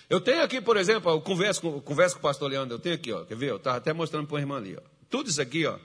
[0.10, 2.96] Eu tenho aqui, por exemplo, eu converso com, converso com o pastor Leandro, eu tenho
[2.96, 3.52] aqui, ó, quer ver?
[3.52, 4.76] Eu estava até mostrando para a irmã ali.
[4.76, 4.82] Ó.
[5.08, 5.78] Tudo isso aqui ó,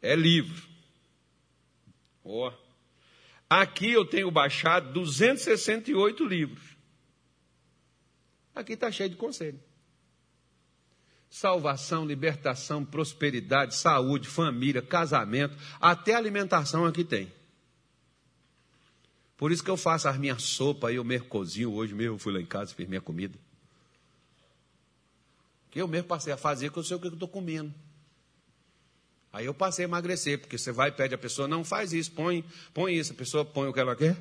[0.00, 0.62] é livro.
[2.24, 2.52] Ó.
[3.50, 6.62] Aqui eu tenho baixado 268 livros.
[8.54, 9.60] Aqui está cheio de conselho.
[11.28, 17.32] Salvação, libertação, prosperidade, saúde, família, casamento, até alimentação aqui tem.
[19.44, 21.70] Por isso que eu faço as minhas sopas aí, eu mesmo cozinho.
[21.74, 23.38] Hoje mesmo eu fui lá em casa e fiz minha comida.
[25.70, 27.70] Que eu mesmo passei a fazer, que eu sei o que eu estou comendo.
[29.30, 32.10] Aí eu passei a emagrecer, porque você vai e pede a pessoa, não faz isso,
[32.12, 33.12] põe, põe isso.
[33.12, 34.16] A pessoa põe o que ela quer.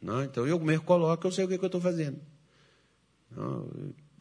[0.00, 2.20] Não, então eu mesmo coloco, eu sei o que, eu estou fazendo.
[3.28, 3.68] Não,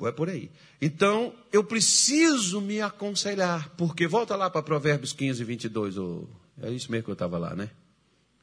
[0.01, 0.49] é por aí.
[0.81, 5.95] Então, eu preciso me aconselhar, porque volta lá para Provérbios 15, 22.
[5.95, 6.27] Ou,
[6.59, 7.69] é isso mesmo que eu estava lá, né?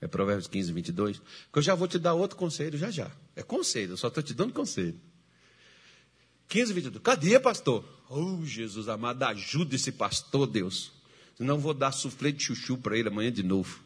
[0.01, 1.19] É Provérbios 15, 22.
[1.53, 3.11] Que eu já vou te dar outro conselho já já.
[3.35, 4.99] É conselho, eu só estou te dando conselho.
[6.49, 7.03] 15, 22.
[7.03, 7.85] Cadê, pastor?
[8.09, 10.93] Oh, Jesus amado, ajuda esse pastor, Deus.
[11.37, 13.83] Senão vou dar suflê de chuchu para ele amanhã de novo.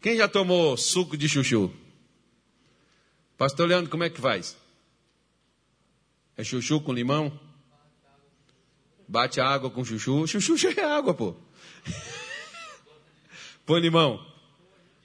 [0.00, 1.72] Quem já tomou suco de chuchu?
[3.38, 4.56] Pastor Leandro, como é que faz?
[6.36, 7.40] É chuchu com limão?
[9.08, 10.26] Bate água com chuchu?
[10.26, 11.34] Chuchu é água, pô.
[13.66, 14.24] Põe limão.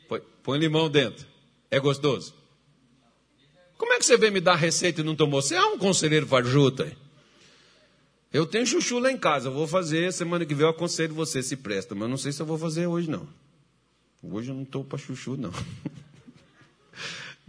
[0.08, 1.26] Põe, põe limão dentro.
[1.72, 2.34] É gostoso?
[3.78, 5.42] Como é que você vem me dar receita e não tomou?
[5.42, 6.92] Você é um conselheiro fajuta.
[8.32, 11.42] Eu tenho chuchu lá em casa, eu vou fazer, semana que vem eu aconselho você
[11.42, 13.28] se presta, mas não sei se eu vou fazer hoje não.
[14.22, 15.52] Hoje eu não estou para chuchu não.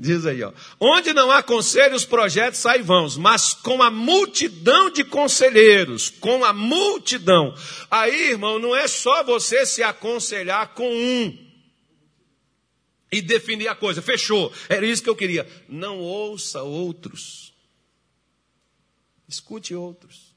[0.03, 0.51] Diz aí, ó.
[0.81, 6.43] Onde não há conselho, os projetos saem vãos, mas com a multidão de conselheiros, com
[6.43, 7.55] a multidão.
[7.91, 11.39] Aí, irmão, não é só você se aconselhar com um
[13.13, 14.01] e definir a coisa.
[14.01, 14.51] Fechou.
[14.71, 15.47] Era isso que eu queria.
[15.69, 17.53] Não ouça outros.
[19.29, 20.35] Escute outros.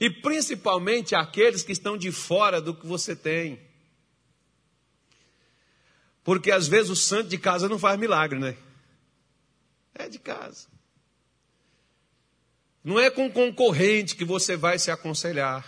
[0.00, 3.60] E principalmente aqueles que estão de fora do que você tem.
[6.24, 8.56] Porque às vezes o santo de casa não faz milagre, né?
[9.98, 10.68] É de casa.
[12.84, 15.66] Não é com concorrente que você vai se aconselhar.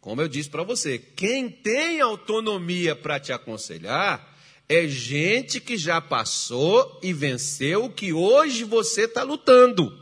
[0.00, 4.36] Como eu disse para você, quem tem autonomia para te aconselhar
[4.68, 9.92] é gente que já passou e venceu o que hoje você está lutando.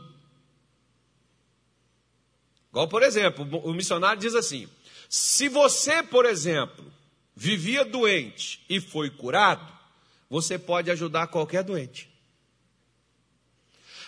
[2.69, 4.69] Igual, por exemplo, o missionário diz assim:
[5.09, 6.85] se você, por exemplo,
[7.35, 9.73] vivia doente e foi curado,
[10.29, 12.16] você pode ajudar qualquer doente.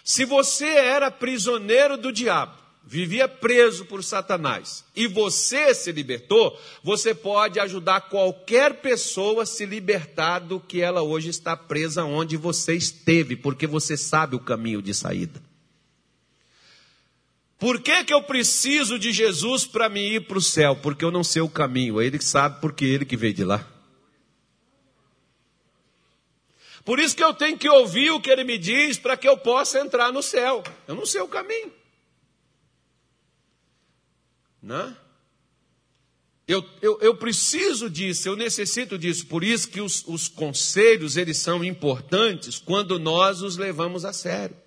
[0.10, 7.14] Se você era prisioneiro do diabo, vivia preso por Satanás, e você se libertou, você
[7.14, 12.74] pode ajudar qualquer pessoa a se libertar do que ela hoje está presa onde você
[12.74, 15.40] esteve, porque você sabe o caminho de saída.
[17.60, 20.76] Por que, que eu preciso de Jesus para me ir para o céu?
[20.76, 22.02] Porque eu não sei o caminho.
[22.02, 23.64] Ele sabe, porque Ele que veio de lá.
[26.90, 29.38] Por isso que eu tenho que ouvir o que Ele me diz para que eu
[29.38, 30.64] possa entrar no céu.
[30.88, 31.72] Eu não sei o caminho.
[34.60, 34.98] Né?
[36.48, 39.28] Eu, eu, eu, preciso disso, eu necessito disso.
[39.28, 44.58] Por isso que os, os conselhos, eles são importantes quando nós os levamos a sério.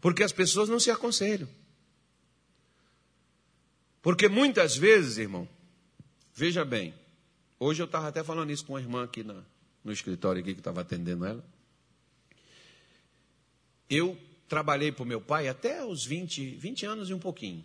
[0.00, 1.48] Porque as pessoas não se aconselham.
[4.00, 5.46] Porque muitas vezes, irmão,
[6.32, 6.94] veja bem,
[7.60, 9.44] hoje eu estava até falando isso com uma irmã aqui na,
[9.84, 11.44] no escritório aqui que estava atendendo ela.
[13.88, 14.16] Eu
[14.48, 17.64] trabalhei para o meu pai até os 20, 20 anos e um pouquinho.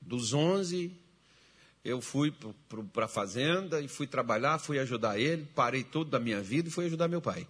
[0.00, 0.92] Dos 11,
[1.84, 2.32] eu fui
[2.92, 6.72] para a fazenda e fui trabalhar, fui ajudar ele, parei tudo da minha vida e
[6.72, 7.46] fui ajudar meu pai.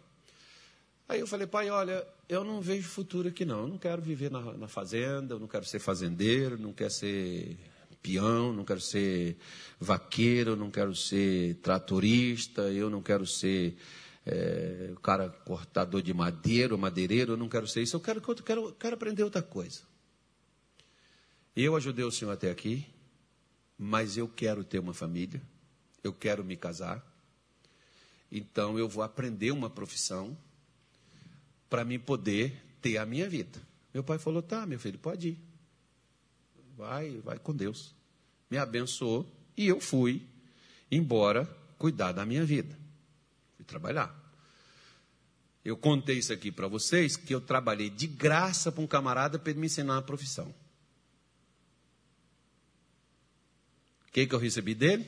[1.09, 3.61] Aí eu falei, pai, olha, eu não vejo futuro aqui não.
[3.61, 7.57] Eu não quero viver na, na fazenda, eu não quero ser fazendeiro, não quero ser
[8.03, 9.37] peão, não quero ser
[9.79, 13.77] vaqueiro, não quero ser tratorista, eu não quero ser
[14.25, 17.97] é, cara cortador de madeira, madeireiro, eu não quero ser isso.
[17.97, 19.81] Eu quero, quero, quero aprender outra coisa.
[21.57, 22.87] Eu ajudei o senhor até aqui,
[23.77, 25.41] mas eu quero ter uma família,
[26.05, 27.05] eu quero me casar.
[28.31, 30.37] Então eu vou aprender uma profissão
[31.69, 33.61] para me poder ter a minha vida.
[33.93, 35.48] Meu pai falou: tá, meu filho, pode ir.
[36.79, 37.93] Vai, vai com Deus.
[38.49, 40.25] Me abençoou e eu fui
[40.89, 41.45] embora
[41.77, 42.79] cuidar da minha vida.
[43.57, 44.17] Fui trabalhar.
[45.65, 49.51] Eu contei isso aqui para vocês, que eu trabalhei de graça para um camarada para
[49.51, 50.55] ele me ensinar uma profissão.
[54.07, 55.05] O que, que eu recebi dele?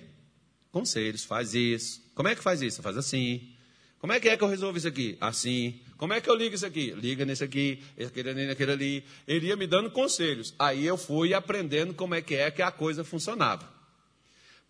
[0.73, 2.03] Conselhos, faz isso.
[2.17, 2.83] Como é que faz isso?
[2.83, 3.55] Faz assim.
[4.01, 5.17] Como é que é que eu resolvo isso aqui?
[5.21, 5.81] Assim.
[6.01, 6.93] Como é que eu ligo isso aqui?
[6.93, 9.05] Liga nesse aqui, aquele ali, naquele ali.
[9.29, 10.55] Ele ia me dando conselhos.
[10.59, 13.71] Aí eu fui aprendendo como é que é que a coisa funcionava.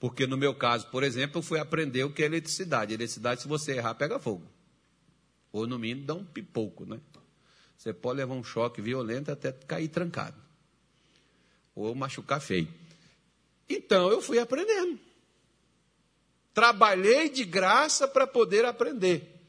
[0.01, 2.95] Porque no meu caso, por exemplo, eu fui aprender o que é eletricidade.
[2.95, 4.45] Eletricidade, se você errar, pega fogo.
[5.53, 6.99] Ou no mínimo dá um pipoco, né?
[7.79, 10.37] Você pode levar um choque violento até cair trancado.
[11.77, 12.67] Ou machucar feio.
[13.69, 14.99] Então eu fui aprendendo.
[16.53, 19.40] Trabalhei de graça para poder aprender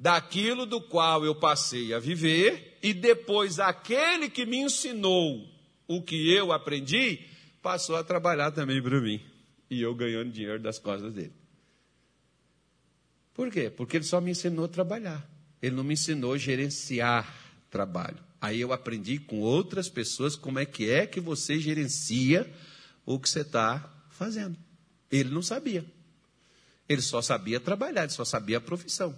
[0.00, 5.46] daquilo do qual eu passei a viver, e depois aquele que me ensinou
[5.86, 7.20] o que eu aprendi,
[7.60, 9.20] passou a trabalhar também para mim.
[9.68, 11.34] E eu ganhando dinheiro das costas dele.
[13.34, 13.68] Por quê?
[13.68, 15.28] Porque ele só me ensinou a trabalhar.
[15.60, 17.30] Ele não me ensinou a gerenciar
[17.70, 18.16] trabalho.
[18.40, 22.50] Aí eu aprendi com outras pessoas como é que é que você gerencia
[23.04, 24.56] o que você está fazendo.
[25.10, 25.84] Ele não sabia.
[26.88, 29.16] Ele só sabia trabalhar, ele só sabia a profissão.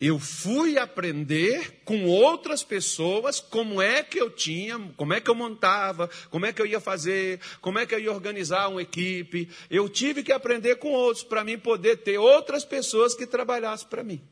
[0.00, 5.34] Eu fui aprender com outras pessoas como é que eu tinha, como é que eu
[5.34, 9.50] montava, como é que eu ia fazer, como é que eu ia organizar uma equipe.
[9.68, 14.02] Eu tive que aprender com outros para mim poder ter outras pessoas que trabalhassem para
[14.02, 14.22] mim.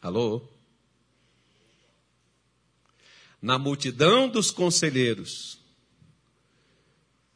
[0.00, 0.48] Alô?
[3.42, 5.60] Na multidão dos conselheiros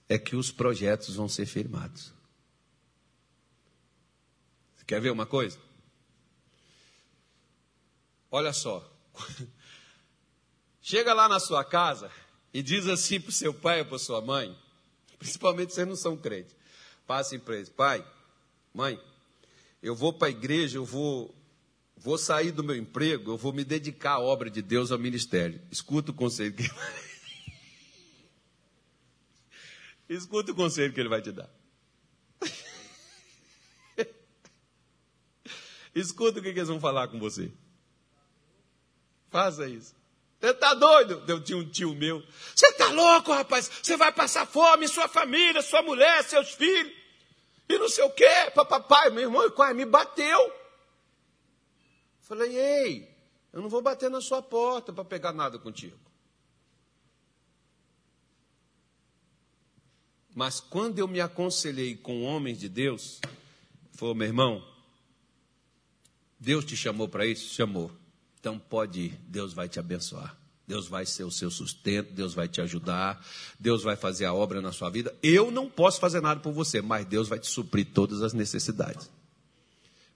[0.08, 2.13] é que os projetos vão ser firmados.
[4.86, 5.58] Quer ver uma coisa?
[8.30, 8.90] Olha só.
[10.82, 12.10] Chega lá na sua casa
[12.52, 14.56] e diz assim para o seu pai ou para sua mãe,
[15.18, 16.54] principalmente se vocês não são crentes,
[17.06, 18.06] passa para eles, pai,
[18.72, 19.00] mãe,
[19.82, 21.34] eu vou para a igreja, eu vou,
[21.96, 25.60] vou sair do meu emprego, eu vou me dedicar à obra de Deus, ao ministério.
[25.70, 26.64] Escuta o conselho que
[30.08, 31.48] Escuta o conselho que ele vai te dar.
[35.94, 37.52] Escuta o que eles vão falar com você.
[39.30, 39.94] Faça isso.
[40.40, 41.22] Você está doido?
[41.26, 42.22] Eu tinha um tio meu.
[42.54, 43.70] Você está louco, rapaz?
[43.82, 46.92] Você vai passar fome, sua família, sua mulher, seus filhos.
[47.68, 48.50] E não sei o quê.
[48.54, 50.52] Papai, meu irmão, quase me bateu.
[52.20, 53.16] Falei, ei,
[53.52, 55.98] eu não vou bater na sua porta para pegar nada contigo.
[60.34, 63.20] Mas quando eu me aconselhei com homens de Deus,
[63.92, 64.73] falou, meu irmão,
[66.44, 67.54] Deus te chamou para isso?
[67.54, 67.90] Chamou.
[68.38, 70.36] Então pode ir, Deus vai te abençoar.
[70.66, 73.24] Deus vai ser o seu sustento, Deus vai te ajudar,
[73.58, 75.14] Deus vai fazer a obra na sua vida.
[75.22, 79.10] Eu não posso fazer nada por você, mas Deus vai te suprir todas as necessidades.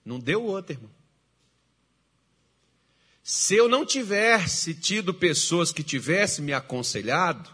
[0.05, 0.91] Não deu outra, irmão.
[3.23, 7.51] Se eu não tivesse tido pessoas que tivessem me aconselhado,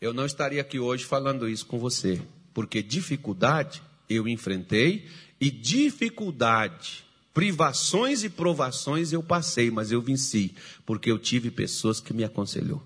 [0.00, 2.20] eu não estaria aqui hoje falando isso com você.
[2.52, 5.08] Porque dificuldade eu enfrentei
[5.40, 10.54] e dificuldade, privações e provações eu passei, mas eu venci,
[10.84, 12.82] porque eu tive pessoas que me aconselhou.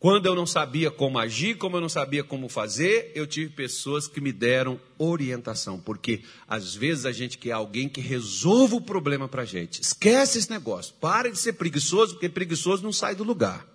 [0.00, 4.08] Quando eu não sabia como agir, como eu não sabia como fazer, eu tive pessoas
[4.08, 9.28] que me deram orientação, porque às vezes a gente quer alguém que resolva o problema
[9.28, 9.82] para a gente.
[9.82, 13.66] Esquece esse negócio, para de ser preguiçoso, porque preguiçoso não sai do lugar.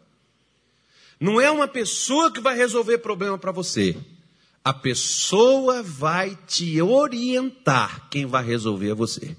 [1.20, 3.96] Não é uma pessoa que vai resolver problema para você.
[4.66, 9.38] A pessoa vai te orientar, quem vai resolver é você.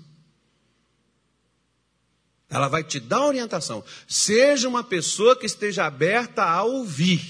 [2.48, 3.82] Ela vai te dar orientação.
[4.06, 7.20] Seja uma pessoa que esteja aberta a ouvir.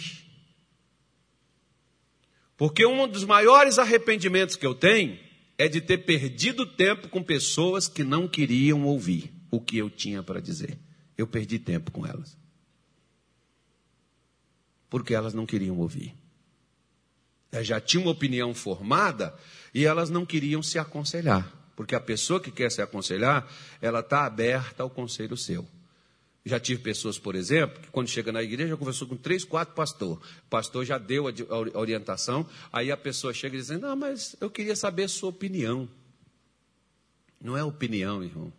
[2.54, 5.18] Porque um dos maiores arrependimentos que eu tenho
[5.56, 10.22] é de ter perdido tempo com pessoas que não queriam ouvir o que eu tinha
[10.22, 10.78] para dizer.
[11.16, 12.36] Eu perdi tempo com elas.
[14.90, 16.14] Porque elas não queriam ouvir.
[17.50, 19.34] Elas já tinham uma opinião formada
[19.74, 21.52] e elas não queriam se aconselhar.
[21.76, 23.46] Porque a pessoa que quer se aconselhar,
[23.80, 25.66] ela está aberta ao conselho seu.
[26.44, 30.24] Já tive pessoas, por exemplo, que quando chega na igreja, conversou com três, quatro pastores.
[30.24, 34.76] O pastor já deu a orientação, aí a pessoa chega dizendo, não, mas eu queria
[34.76, 35.88] saber a sua opinião.
[37.40, 38.52] Não é opinião, irmão.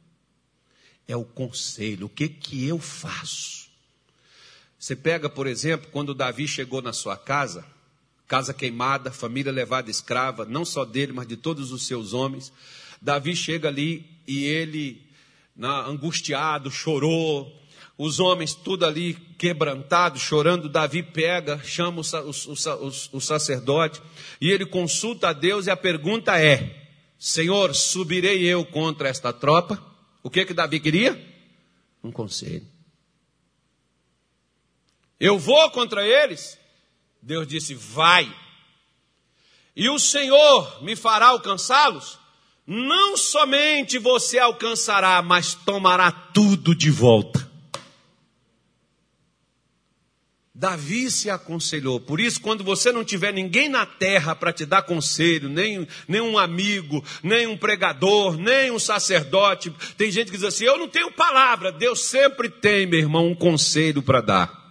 [1.08, 2.08] É o conselho.
[2.08, 3.70] O que, que eu faço?
[4.78, 7.66] Você pega, por exemplo, quando Davi chegou na sua casa,
[8.28, 12.52] casa queimada, família levada escrava, não só dele, mas de todos os seus homens.
[13.02, 15.02] Davi chega ali e ele,
[15.56, 17.56] na, angustiado, chorou.
[17.98, 20.70] Os homens tudo ali quebrantados, chorando.
[20.70, 24.02] Davi pega, chama o, o, o, o sacerdote
[24.40, 29.82] e ele consulta a Deus e a pergunta é: Senhor, subirei eu contra esta tropa?
[30.22, 31.20] O que que Davi queria?
[32.04, 32.68] Um conselho.
[35.20, 36.60] Eu vou contra eles?
[37.22, 38.34] Deus disse: Vai.
[39.76, 42.18] E o Senhor me fará alcançá-los?
[42.68, 47.48] não somente você alcançará, mas tomará tudo de volta.
[50.54, 52.00] Davi se aconselhou.
[52.00, 56.20] Por isso, quando você não tiver ninguém na terra para te dar conselho, nem, nem
[56.20, 60.90] um amigo, nem um pregador, nem um sacerdote, tem gente que diz assim: Eu não
[60.90, 61.72] tenho palavra.
[61.72, 64.67] Deus sempre tem, meu irmão, um conselho para dar.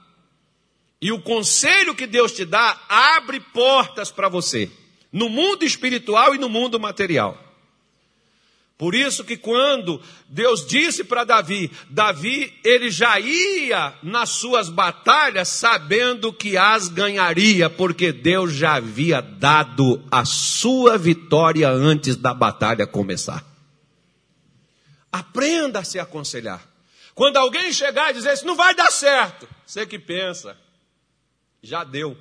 [1.07, 4.69] E o conselho que Deus te dá abre portas para você,
[5.13, 7.41] no mundo espiritual e no mundo material.
[8.77, 15.47] Por isso que quando Deus disse para Davi, Davi ele já ia nas suas batalhas
[15.47, 22.85] sabendo que as ganharia, porque Deus já havia dado a sua vitória antes da batalha
[22.85, 23.45] começar.
[25.13, 26.67] Aprenda a se aconselhar.
[27.15, 30.66] Quando alguém chegar e dizer isso não vai dar certo, você que pensa,
[31.63, 32.17] já deu.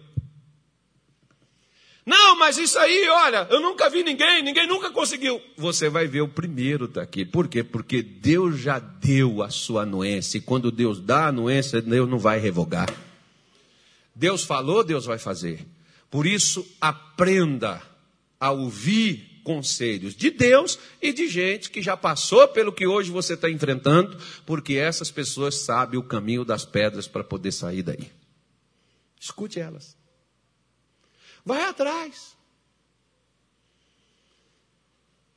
[2.06, 5.42] Não, mas isso aí, olha, eu nunca vi ninguém, ninguém nunca conseguiu.
[5.58, 7.26] Você vai ver o primeiro daqui.
[7.26, 7.64] Por quê?
[7.64, 10.38] Porque Deus já deu a sua anuência.
[10.38, 12.94] E quando Deus dá a anuência, Deus não vai revogar.
[14.14, 15.66] Deus falou, Deus vai fazer.
[16.12, 17.82] Por isso, aprenda
[18.40, 23.34] a ouvir conselhos de Deus e de gente que já passou pelo que hoje você
[23.34, 28.12] está enfrentando, porque essas pessoas sabem o caminho das pedras para poder sair daí.
[29.26, 29.98] Escute elas.
[31.44, 32.38] Vai atrás.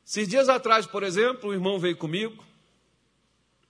[0.07, 2.45] Esses dias atrás, por exemplo, o irmão veio comigo.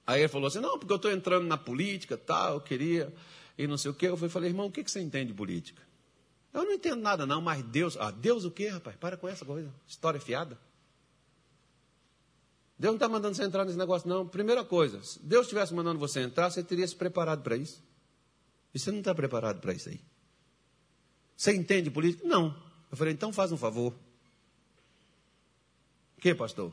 [0.05, 3.15] Aí ele falou assim: Não, porque eu estou entrando na política, tal, eu queria,
[3.57, 4.07] e não sei o quê.
[4.09, 5.81] Eu falei: Irmão, o que, que você entende de política?
[6.53, 7.97] Eu não entendo nada, não, mas Deus.
[7.97, 8.97] Ah, Deus o quê, rapaz?
[8.97, 9.73] Para com essa coisa.
[9.87, 10.59] História fiada.
[12.77, 14.27] Deus não está mandando você entrar nesse negócio, não.
[14.27, 17.87] Primeira coisa, se Deus estivesse mandando você entrar, você teria se preparado para isso.
[18.75, 20.01] E você não está preparado para isso aí.
[21.37, 22.27] Você entende política?
[22.27, 22.55] Não.
[22.91, 23.95] Eu falei, então faz um favor.
[26.17, 26.73] O que, pastor?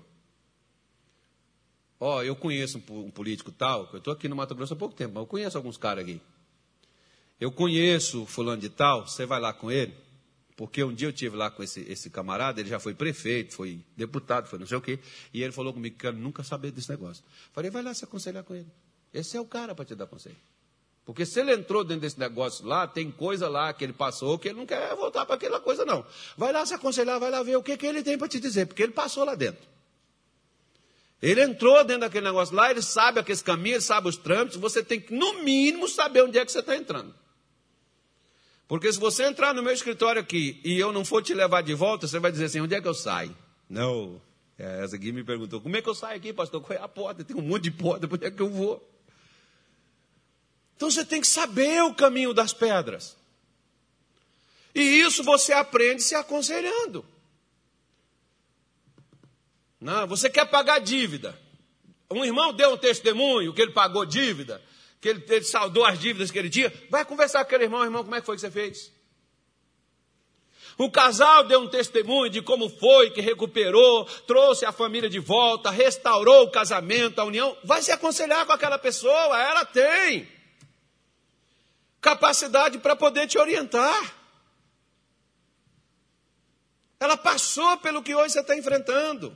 [1.99, 4.93] Ó, oh, eu conheço um, político tal, eu estou aqui no Mato Grosso há pouco
[4.93, 6.21] tempo, mas eu conheço alguns caras aqui.
[7.39, 9.95] Eu conheço fulano de tal, você vai lá com ele,
[10.57, 13.79] porque um dia eu tive lá com esse, esse camarada, ele já foi prefeito, foi
[13.95, 14.99] deputado, foi não sei o quê,
[15.33, 17.23] e ele falou comigo que eu nunca saber desse negócio.
[17.53, 18.71] Falei, vai lá se aconselhar com ele.
[19.13, 20.35] Esse é o cara para te dar conselho.
[21.05, 24.49] Porque se ele entrou dentro desse negócio lá, tem coisa lá que ele passou que
[24.49, 26.03] ele não quer voltar para aquela coisa, não.
[26.35, 28.65] Vai lá se aconselhar, vai lá ver o que, que ele tem para te dizer,
[28.65, 29.63] porque ele passou lá dentro.
[31.21, 34.83] Ele entrou dentro daquele negócio lá, ele sabe aqueles caminhos, ele sabe os trâmites, você
[34.83, 37.13] tem que, no mínimo, saber onde é que você está entrando.
[38.67, 41.75] Porque se você entrar no meu escritório aqui e eu não for te levar de
[41.75, 43.35] volta, você vai dizer assim: onde é que eu saio?
[43.69, 44.19] Não.
[44.57, 46.61] É, essa aqui me perguntou: como é que eu saio aqui, pastor?
[46.61, 47.23] Qual é a porta?
[47.23, 48.94] Tem um monte de porta, por onde é que eu vou?
[50.75, 53.15] Então você tem que saber o caminho das pedras.
[54.73, 57.05] E isso você aprende se aconselhando.
[59.79, 61.39] Não, você quer pagar dívida.
[62.11, 64.61] Um irmão deu um testemunho que ele pagou dívida,
[64.99, 66.71] que ele, ele saldou as dívidas que ele tinha.
[66.89, 68.91] Vai conversar com aquele irmão, irmão, como é que foi que você fez?
[70.77, 75.69] O casal deu um testemunho de como foi que recuperou, trouxe a família de volta,
[75.69, 77.55] restaurou o casamento, a união.
[77.63, 80.34] Vai se aconselhar com aquela pessoa, ela tem
[82.05, 84.15] capacidade para poder te orientar.
[86.99, 89.35] Ela passou pelo que hoje você está enfrentando.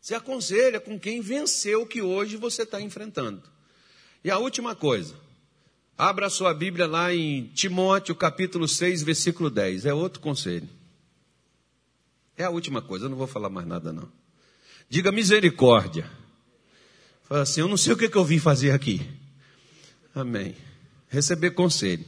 [0.00, 3.44] Se aconselha com quem venceu o que hoje você está enfrentando.
[4.24, 5.14] E a última coisa,
[5.96, 9.86] abra sua Bíblia lá em Timóteo capítulo 6, versículo 10.
[9.86, 10.68] É outro conselho.
[12.36, 14.10] É a última coisa, eu não vou falar mais nada não.
[14.88, 16.10] Diga misericórdia.
[17.22, 19.23] Fala assim, eu não sei o que, que eu vim fazer aqui.
[20.14, 20.54] Amém.
[21.08, 22.04] Receber conselho.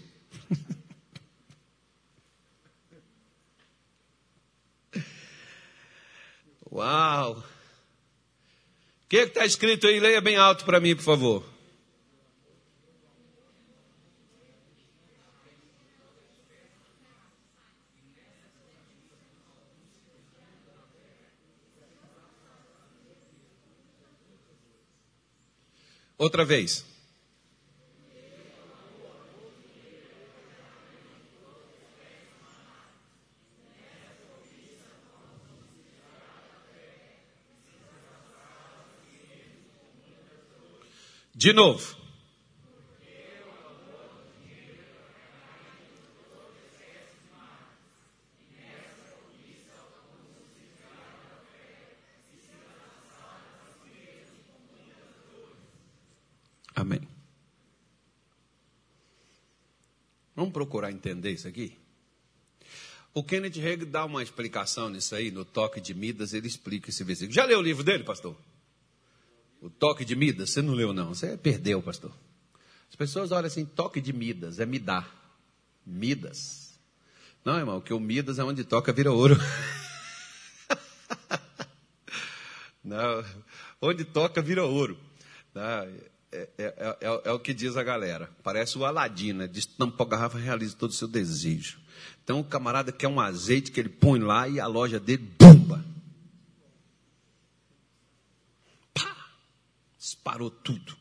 [6.70, 7.38] Uau!
[7.38, 9.98] O que está escrito aí?
[9.98, 11.44] Leia bem alto para mim, por favor.
[26.18, 26.95] Outra vez.
[41.36, 41.94] De novo.
[56.74, 57.06] Amém.
[60.34, 61.78] Vamos procurar entender isso aqui?
[63.12, 67.04] O Kenneth Hagin dá uma explicação nisso aí, no toque de Midas, ele explica esse
[67.04, 67.34] versículo.
[67.34, 68.34] Já leu o livro dele, pastor?
[69.60, 72.12] O toque de Midas, você não leu não, você perdeu, pastor.
[72.88, 75.06] As pessoas olham assim, toque de Midas, é Midá.
[75.84, 76.78] Midas.
[77.44, 79.36] Não, irmão, que o Midas é onde toca vira ouro.
[82.82, 83.24] não,
[83.80, 84.98] onde toca vira ouro.
[85.54, 86.64] Não, é, é,
[87.00, 88.30] é, é, o que diz a galera.
[88.42, 89.46] Parece o Aladino, né?
[89.46, 91.78] Destampa a garrafa realiza todo o seu desejo.
[92.22, 95.84] Então o camarada quer um azeite que ele põe lá e a loja dele bomba.
[100.06, 100.96] Disparou tudo.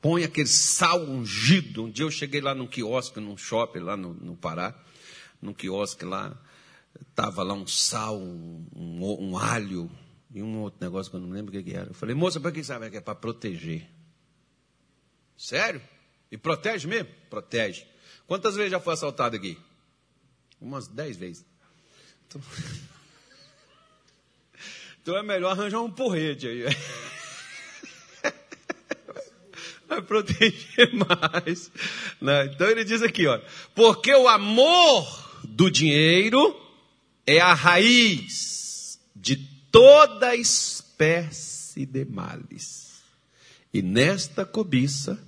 [0.00, 1.82] Põe aquele sal ungido.
[1.82, 4.80] Um dia eu cheguei lá num quiosque, num shopping lá no, no Pará,
[5.42, 6.40] num quiosque lá,
[7.00, 9.90] estava lá um sal, um, um, um, alho
[10.32, 11.90] e um outro negócio que eu não lembro o que, que era.
[11.90, 12.96] Eu falei, moça, para que sabe?
[12.96, 13.90] É para proteger.
[15.36, 15.82] Sério?
[16.30, 17.08] E protege mesmo?
[17.28, 17.88] Protege.
[18.24, 19.58] Quantas vezes já foi assaltado aqui?
[20.60, 21.44] Umas dez vezes.
[22.28, 22.40] Então,
[25.02, 26.66] então é melhor arranjar um porrete aí.
[29.96, 31.70] vai proteger mais.
[32.20, 32.46] Né?
[32.46, 33.40] Então ele diz aqui, ó,
[33.74, 36.58] porque o amor do dinheiro
[37.26, 39.36] é a raiz de
[39.70, 43.02] toda espécie de males.
[43.72, 45.18] E nesta cobiça,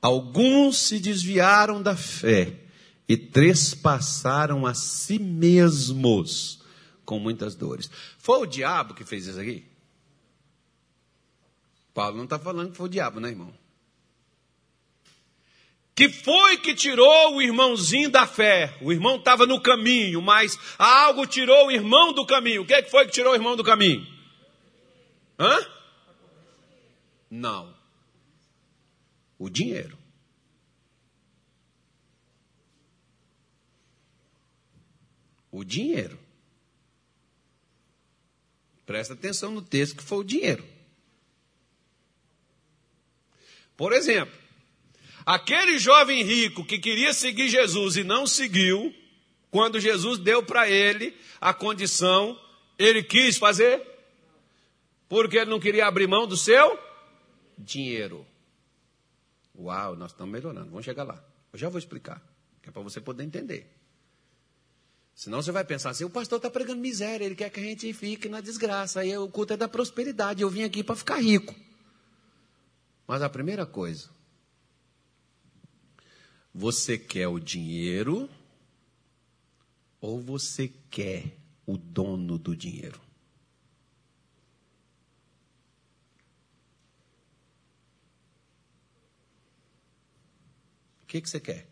[0.00, 2.60] alguns se desviaram da fé
[3.08, 6.62] e trespassaram a si mesmos
[7.04, 7.90] com muitas dores.
[8.18, 9.64] Foi o diabo que fez isso aqui?
[11.92, 13.52] Paulo não está falando que foi o diabo, né, irmão?
[15.94, 18.76] Que foi que tirou o irmãozinho da fé?
[18.80, 22.62] O irmão estava no caminho, mas algo tirou o irmão do caminho.
[22.62, 24.04] O que, é que foi que tirou o irmão do caminho?
[25.38, 25.66] Hã?
[27.30, 27.74] Não.
[29.38, 29.96] O dinheiro.
[35.52, 36.18] O dinheiro.
[38.84, 40.64] Presta atenção no texto que foi o dinheiro.
[43.76, 44.43] Por exemplo,
[45.24, 48.94] Aquele jovem rico que queria seguir Jesus e não seguiu,
[49.50, 52.38] quando Jesus deu para ele a condição,
[52.78, 53.82] ele quis fazer,
[55.08, 56.78] porque ele não queria abrir mão do seu
[57.56, 58.26] dinheiro.
[59.56, 61.22] Uau, nós estamos melhorando, vamos chegar lá.
[61.52, 62.20] Eu já vou explicar,
[62.60, 63.70] que é para você poder entender.
[65.14, 67.92] Senão você vai pensar assim: o pastor está pregando miséria, ele quer que a gente
[67.92, 69.00] fique na desgraça.
[69.00, 71.54] Aí o culto é da prosperidade, eu vim aqui para ficar rico.
[73.06, 74.10] Mas a primeira coisa,
[76.54, 78.30] você quer o dinheiro
[80.00, 81.36] ou você quer
[81.66, 83.00] o dono do dinheiro.
[91.02, 91.68] O que, que você quer?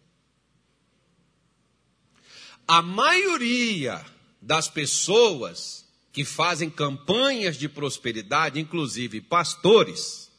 [2.67, 4.05] A maioria
[4.41, 10.31] das pessoas que fazem campanhas de prosperidade, inclusive pastores,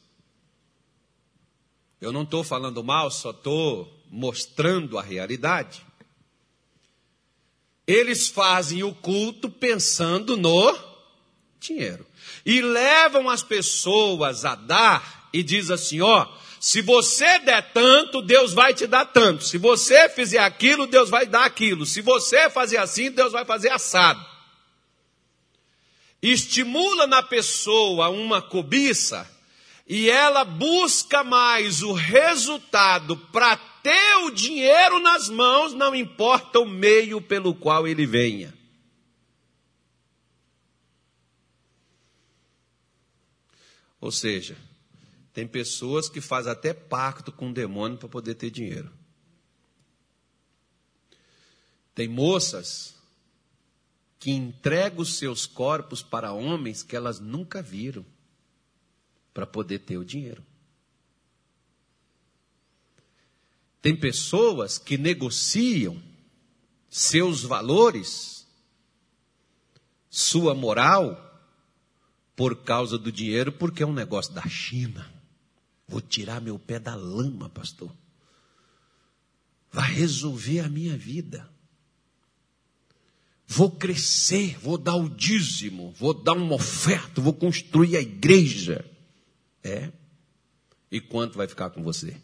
[2.00, 5.84] eu não estou falando mal, só estou mostrando a realidade.
[7.84, 10.78] Eles fazem o culto pensando no
[11.58, 12.06] dinheiro.
[12.46, 16.28] E levam as pessoas a dar e diz assim, ó,
[16.60, 19.44] se você der tanto, Deus vai te dar tanto.
[19.44, 21.84] Se você fizer aquilo, Deus vai dar aquilo.
[21.84, 24.24] Se você fazer assim, Deus vai fazer assado.
[26.22, 29.28] Estimula na pessoa uma cobiça
[29.86, 36.66] e ela busca mais o resultado para ter o dinheiro nas mãos, não importa o
[36.66, 38.54] meio pelo qual ele venha.
[44.00, 44.56] Ou seja,
[45.34, 48.90] tem pessoas que fazem até pacto com o demônio para poder ter dinheiro.
[51.94, 52.94] Tem moças
[54.18, 58.04] que entregam os seus corpos para homens que elas nunca viram
[59.34, 60.42] para poder ter o dinheiro.
[63.84, 66.02] Tem pessoas que negociam
[66.88, 68.46] seus valores,
[70.08, 71.20] sua moral,
[72.34, 75.12] por causa do dinheiro, porque é um negócio da China.
[75.86, 77.94] Vou tirar meu pé da lama, pastor.
[79.70, 81.46] Vai resolver a minha vida.
[83.46, 88.82] Vou crescer, vou dar o dízimo, vou dar uma oferta, vou construir a igreja.
[89.62, 89.92] É.
[90.90, 92.18] E quanto vai ficar com você?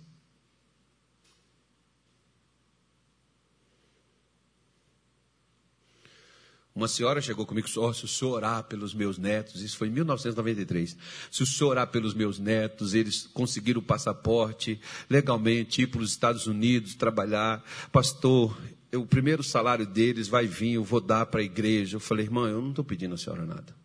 [6.80, 9.76] Uma senhora chegou comigo e disse: oh, se o senhor orar pelos meus netos, isso
[9.76, 10.96] foi em 1993.
[11.30, 16.10] Se o senhor orar pelos meus netos, eles conseguiram o passaporte legalmente, ir para os
[16.10, 17.62] Estados Unidos trabalhar.
[17.92, 18.58] Pastor,
[18.94, 21.96] o primeiro salário deles vai vir, eu vou dar para a igreja.
[21.96, 23.76] Eu falei, irmã, eu não estou pedindo a senhora nada.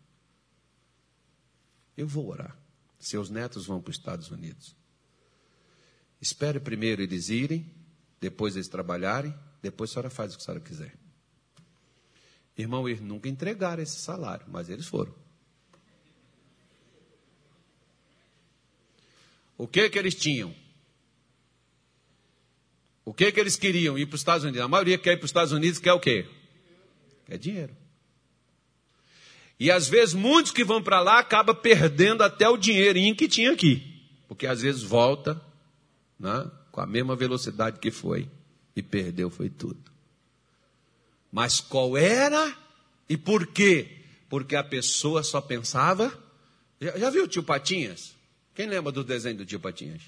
[1.98, 2.56] Eu vou orar.
[2.98, 4.74] Seus netos vão para os Estados Unidos.
[6.18, 7.70] Espere primeiro eles irem,
[8.18, 11.05] depois eles trabalharem, depois a senhora faz o que a senhora quiser.
[12.56, 15.14] Irmão, eles nunca entregaram esse salário, mas eles foram.
[19.58, 20.54] O que que eles tinham?
[23.04, 23.96] O que que eles queriam?
[23.96, 24.60] Ir para os Estados Unidos.
[24.60, 26.26] A maioria quer ir para os Estados Unidos, quer o quê?
[27.26, 27.76] Quer dinheiro.
[29.58, 33.52] E às vezes muitos que vão para lá acabam perdendo até o dinheirinho que tinha
[33.52, 34.02] aqui.
[34.28, 35.40] Porque às vezes volta
[36.18, 38.28] né, com a mesma velocidade que foi
[38.74, 39.95] e perdeu foi tudo.
[41.36, 42.56] Mas qual era
[43.10, 43.98] e por quê?
[44.26, 46.10] Porque a pessoa só pensava.
[46.80, 48.16] Já, já viu o tio Patinhas?
[48.54, 50.00] Quem lembra do desenho do tio Patinhas?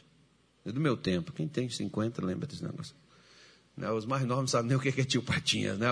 [0.65, 1.31] É do meu tempo.
[1.31, 2.95] Quem tem 50 lembra desse negócio.
[3.77, 5.89] Não, os mais novos não sabem nem o que é tio Patinhas, né?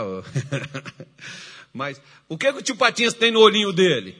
[1.71, 4.19] Mas o que, é que o tio Patinhas tem no olhinho dele?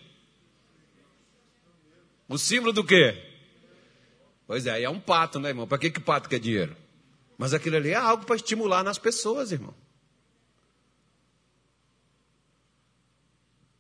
[2.29, 3.17] O símbolo do quê?
[4.47, 5.67] Pois é, é um pato, né, irmão?
[5.67, 6.77] Para que, que pato quer dinheiro?
[7.39, 9.75] Mas aquilo ali é algo para estimular nas pessoas, irmão.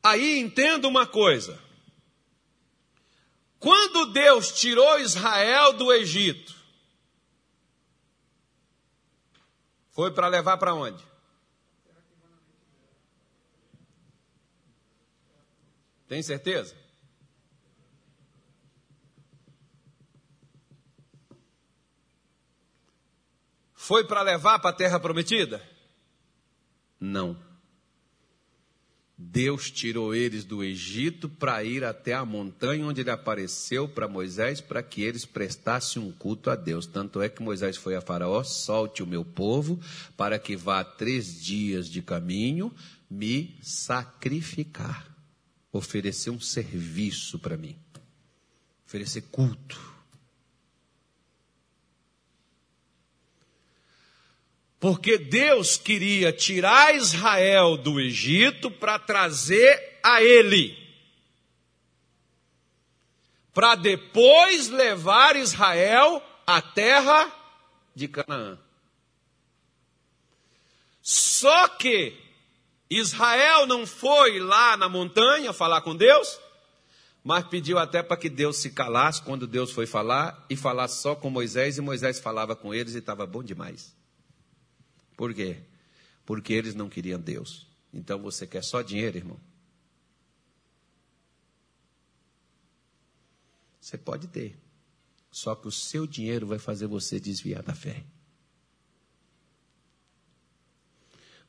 [0.07, 1.61] Aí entenda uma coisa.
[3.59, 6.55] Quando Deus tirou Israel do Egito,
[9.91, 11.05] foi para levar para onde?
[16.07, 16.77] Tem certeza?
[23.75, 25.69] Foi para levar para a terra prometida?
[27.01, 27.56] Não.
[29.19, 34.61] Deus tirou eles do Egito para ir até a montanha onde ele apareceu para Moisés
[34.61, 36.87] para que eles prestassem um culto a Deus.
[36.87, 39.81] Tanto é que Moisés foi a Faraó: solte o meu povo
[40.19, 42.71] para que vá três dias de caminho
[43.09, 45.11] me sacrificar,
[45.73, 47.77] oferecer um serviço para mim,
[48.87, 49.96] oferecer culto.
[54.87, 60.79] Porque Deus queria tirar Israel do Egito para trazer a ele.
[63.53, 67.33] Para depois levar Israel à terra
[67.97, 68.57] de Canaã.
[71.03, 72.17] Só que
[72.89, 76.39] Israel não foi lá na montanha falar com Deus,
[77.25, 81.17] mas pediu até para que Deus se calasse quando Deus foi falar e falasse só
[81.17, 83.96] com Moisés, e Moisés falava com eles e estava bom demais.
[85.17, 85.59] Por quê?
[86.25, 87.67] Porque eles não queriam Deus.
[87.93, 89.41] Então você quer só dinheiro, irmão?
[93.81, 94.59] Você pode ter.
[95.31, 98.05] Só que o seu dinheiro vai fazer você desviar da fé.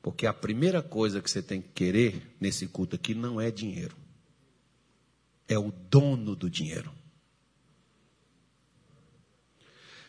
[0.02, 3.96] Porque a primeira coisa que você tem que querer nesse culto aqui não é dinheiro.
[5.48, 6.94] É o dono do dinheiro.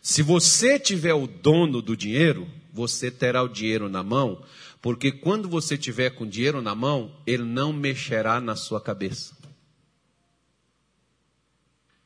[0.08, 4.42] Se você tiver o dono do dinheiro, você terá o dinheiro na mão,
[4.80, 9.36] porque quando você tiver com dinheiro na mão, ele não mexerá na sua cabeça,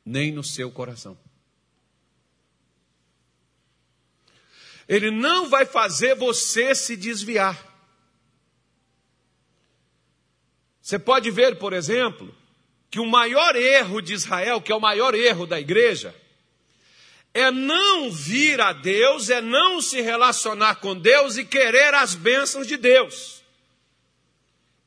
[0.04, 1.16] nem no seu coração.
[4.88, 7.56] Ele não vai fazer você se desviar.
[10.80, 12.34] Você pode ver, por exemplo,
[12.90, 16.12] que o maior erro de Israel, que é o maior erro da igreja,
[17.34, 22.66] é não vir a Deus, é não se relacionar com Deus e querer as bênçãos
[22.66, 23.42] de Deus.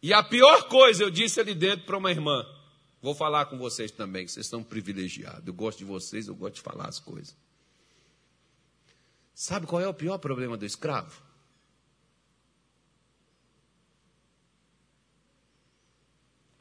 [0.01, 2.45] E a pior coisa, eu disse ali dentro para uma irmã,
[3.01, 5.47] vou falar com vocês também, que vocês são privilegiados.
[5.47, 7.35] Eu gosto de vocês, eu gosto de falar as coisas.
[9.33, 11.23] Sabe qual é o pior problema do escravo?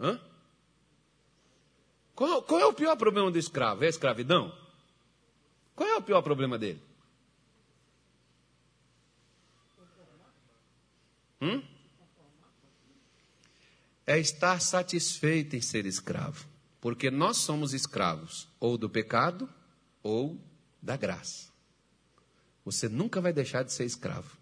[0.00, 0.20] Hã?
[2.14, 3.84] Qual, qual é o pior problema do escravo?
[3.84, 4.63] É a escravidão?
[5.74, 6.80] Qual é o pior problema dele?
[11.40, 11.62] Hum?
[14.06, 16.46] É estar satisfeito em ser escravo.
[16.80, 19.48] Porque nós somos escravos ou do pecado
[20.02, 20.38] ou
[20.80, 21.48] da graça.
[22.64, 24.36] Você nunca vai deixar de ser escravo.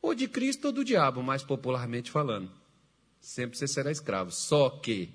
[0.00, 2.50] Ou de Cristo ou do diabo, mais popularmente falando.
[3.20, 4.30] Sempre você será escravo.
[4.30, 5.14] Só que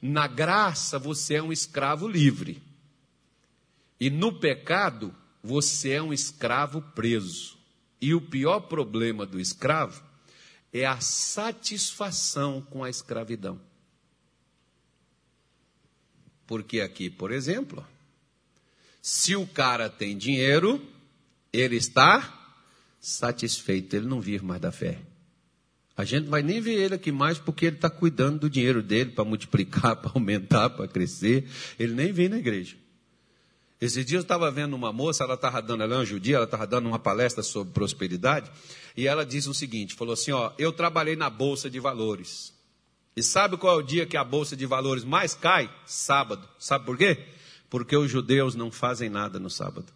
[0.00, 2.62] na graça você é um escravo livre.
[4.00, 7.56] E no pecado, você é um escravo preso.
[8.00, 10.02] E o pior problema do escravo
[10.72, 13.60] é a satisfação com a escravidão.
[16.46, 17.84] Porque aqui, por exemplo,
[19.02, 20.80] se o cara tem dinheiro,
[21.52, 22.34] ele está
[23.00, 24.98] satisfeito, ele não vive mais da fé.
[25.96, 28.82] A gente não vai nem ver ele aqui mais porque ele está cuidando do dinheiro
[28.82, 31.48] dele para multiplicar, para aumentar, para crescer.
[31.78, 32.76] Ele nem vem na igreja.
[33.80, 36.44] Esses dias eu estava vendo uma moça, ela estava dando, ela é uma judia, ela
[36.44, 38.50] estava dando uma palestra sobre prosperidade,
[38.96, 42.52] e ela disse o seguinte: falou assim, ó, eu trabalhei na Bolsa de Valores.
[43.14, 45.72] E sabe qual é o dia que a Bolsa de Valores mais cai?
[45.84, 46.48] Sábado.
[46.58, 47.26] Sabe por quê?
[47.68, 49.92] Porque os judeus não fazem nada no sábado.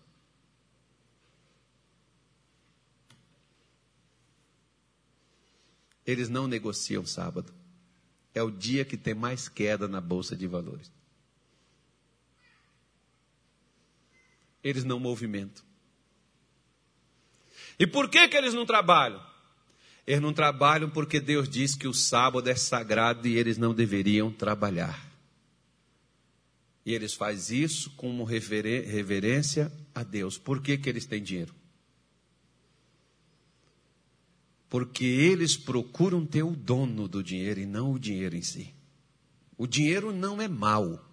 [6.05, 7.53] Eles não negociam sábado.
[8.35, 10.91] É o dia que tem mais queda na Bolsa de Valores.
[14.63, 15.65] Eles não movimentam.
[17.79, 19.21] E por que, que eles não trabalham?
[20.07, 24.31] Eles não trabalham porque Deus diz que o sábado é sagrado e eles não deveriam
[24.31, 25.11] trabalhar.
[26.85, 30.37] E eles fazem isso como reverência a Deus.
[30.37, 31.55] Por que, que eles têm dinheiro?
[34.69, 38.75] Porque eles procuram ter o dono do dinheiro e não o dinheiro em si.
[39.57, 41.09] O dinheiro não é mal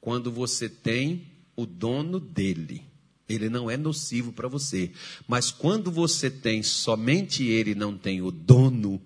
[0.00, 2.89] quando você tem o dono dele
[3.34, 4.90] ele não é nocivo para você.
[5.26, 9.00] Mas quando você tem somente ele, não tem o dono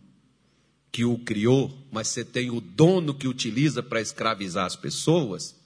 [0.91, 5.57] que o criou, mas você tem o dono que utiliza para escravizar as pessoas,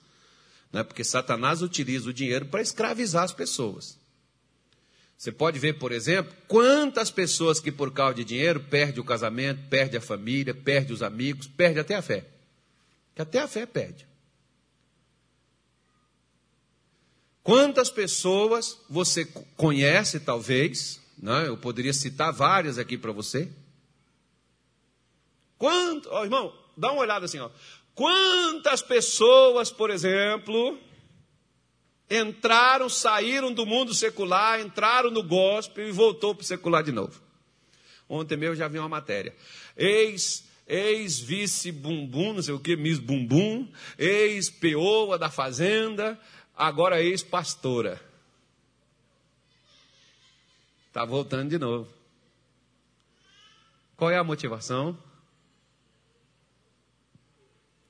[0.73, 0.83] né?
[0.83, 3.99] porque Satanás utiliza o dinheiro para escravizar as pessoas.
[5.15, 9.67] Você pode ver, por exemplo, quantas pessoas que por causa de dinheiro perde o casamento,
[9.69, 12.25] perde a família, perde os amigos, perde até a fé.
[13.13, 14.08] Que até a fé perde.
[17.49, 19.25] Quantas pessoas você
[19.57, 21.47] conhece, talvez, né?
[21.47, 23.49] eu poderia citar várias aqui para você.
[25.57, 27.49] Quanto, oh, irmão, dá uma olhada assim, ó.
[27.95, 30.77] Quantas pessoas, por exemplo,
[32.07, 37.19] entraram, saíram do mundo secular, entraram no gospel e voltou para o secular de novo?
[38.07, 39.35] Ontem mesmo já vi uma matéria.
[39.75, 46.17] Ex ex-vice bumbum, não sei o que, Miss Bumbum, ex-peoa da fazenda,
[46.59, 48.01] agora ex-pastora.
[50.87, 51.91] Está voltando de novo.
[53.95, 54.97] Qual é a motivação?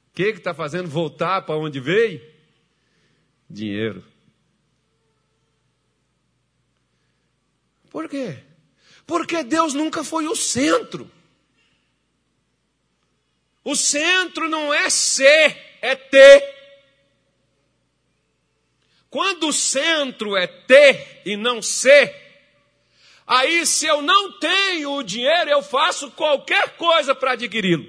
[0.07, 2.21] O que está fazendo voltar para onde veio?
[3.49, 4.05] Dinheiro.
[7.89, 8.43] Por quê?
[9.07, 11.09] Porque Deus nunca foi o centro.
[13.63, 16.58] O centro não é ser, é ter.
[19.09, 22.29] Quando o centro é ter e não ser,
[23.29, 27.85] Aí, se eu não tenho o dinheiro, eu faço qualquer coisa para adquiri-lo.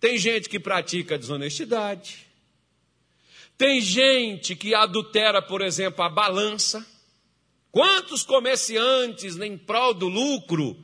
[0.00, 2.26] Tem gente que pratica desonestidade.
[3.56, 6.84] Tem gente que adultera, por exemplo, a balança.
[7.70, 10.76] Quantos comerciantes, em prol do lucro,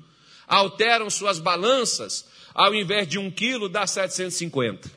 [0.46, 4.88] alteram suas balanças, ao invés de um quilo, dá 750?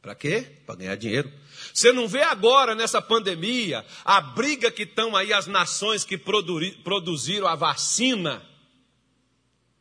[0.00, 0.46] Para quê?
[0.64, 1.32] Para ganhar dinheiro.
[1.72, 7.46] Você não vê agora, nessa pandemia, a briga que estão aí as nações que produziram
[7.46, 8.46] a vacina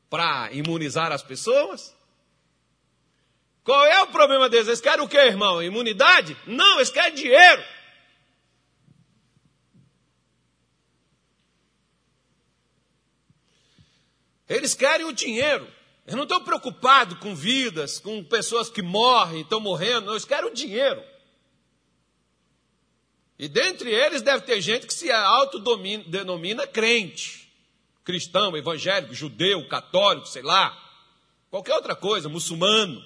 [0.09, 1.95] para imunizar as pessoas?
[3.63, 4.67] Qual é o problema deles?
[4.67, 5.61] Eles querem o quê, irmão?
[5.61, 6.35] Imunidade?
[6.47, 7.63] Não, eles querem dinheiro.
[14.47, 15.65] Eles querem o dinheiro.
[16.05, 20.53] Eles não estão preocupados com vidas, com pessoas que morrem, estão morrendo, eles querem o
[20.53, 21.10] dinheiro.
[23.41, 27.51] E dentre eles deve ter gente que se autodenomina crente,
[28.03, 30.77] cristão, evangélico, judeu, católico, sei lá,
[31.49, 33.03] qualquer outra coisa, muçulmano.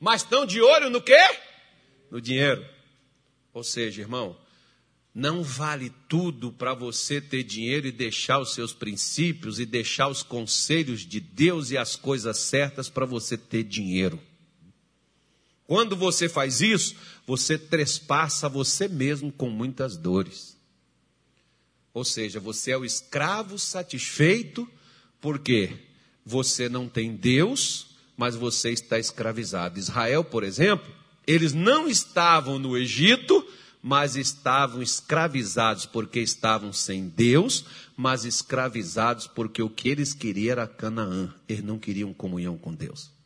[0.00, 1.20] Mas estão de olho no quê?
[2.10, 2.66] No dinheiro.
[3.54, 4.36] Ou seja, irmão,
[5.14, 10.24] não vale tudo para você ter dinheiro e deixar os seus princípios e deixar os
[10.24, 14.20] conselhos de Deus e as coisas certas para você ter dinheiro.
[15.68, 16.96] Quando você faz isso,
[17.26, 20.56] você trespassa você mesmo com muitas dores.
[21.92, 24.66] Ou seja, você é o escravo satisfeito,
[25.20, 25.76] porque
[26.24, 29.78] você não tem Deus, mas você está escravizado.
[29.78, 30.90] Israel, por exemplo,
[31.26, 33.46] eles não estavam no Egito,
[33.82, 40.66] mas estavam escravizados porque estavam sem Deus, mas escravizados porque o que eles queriam era
[40.66, 41.34] Canaã.
[41.46, 43.17] Eles não queriam comunhão com Deus.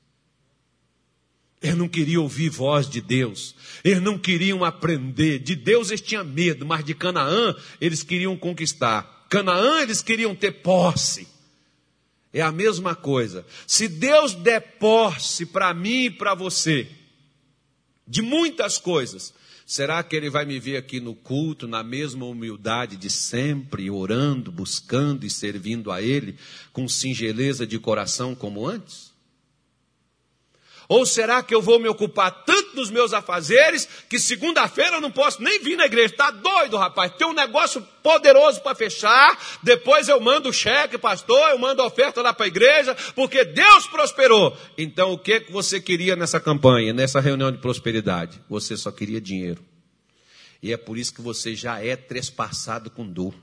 [1.63, 3.55] Eles não queriam ouvir voz de Deus.
[3.85, 5.39] Eles não queriam aprender.
[5.39, 9.27] De Deus eles tinham medo, mas de Canaã eles queriam conquistar.
[9.31, 11.29] Canaã eles queriam ter posse.
[12.33, 13.47] É a mesma coisa.
[13.67, 16.89] Se Deus der posse para mim e para você,
[18.09, 19.33] de muitas coisas,
[19.67, 24.51] será que Ele vai me ver aqui no culto, na mesma humildade de sempre, orando,
[24.51, 26.37] buscando e servindo a Ele,
[26.73, 29.12] com singeleza de coração como antes?
[30.93, 35.11] Ou será que eu vou me ocupar tanto dos meus afazeres que segunda-feira eu não
[35.11, 36.13] posso nem vir na igreja?
[36.13, 37.11] Está doido, rapaz?
[37.17, 39.59] Tem um negócio poderoso para fechar.
[39.63, 43.43] Depois eu mando o cheque, pastor, eu mando a oferta lá para a igreja, porque
[43.43, 44.55] Deus prosperou.
[44.77, 48.39] Então o que você queria nessa campanha, nessa reunião de prosperidade?
[48.47, 49.65] Você só queria dinheiro.
[50.63, 53.35] E é por isso que você já é trespassado com dor.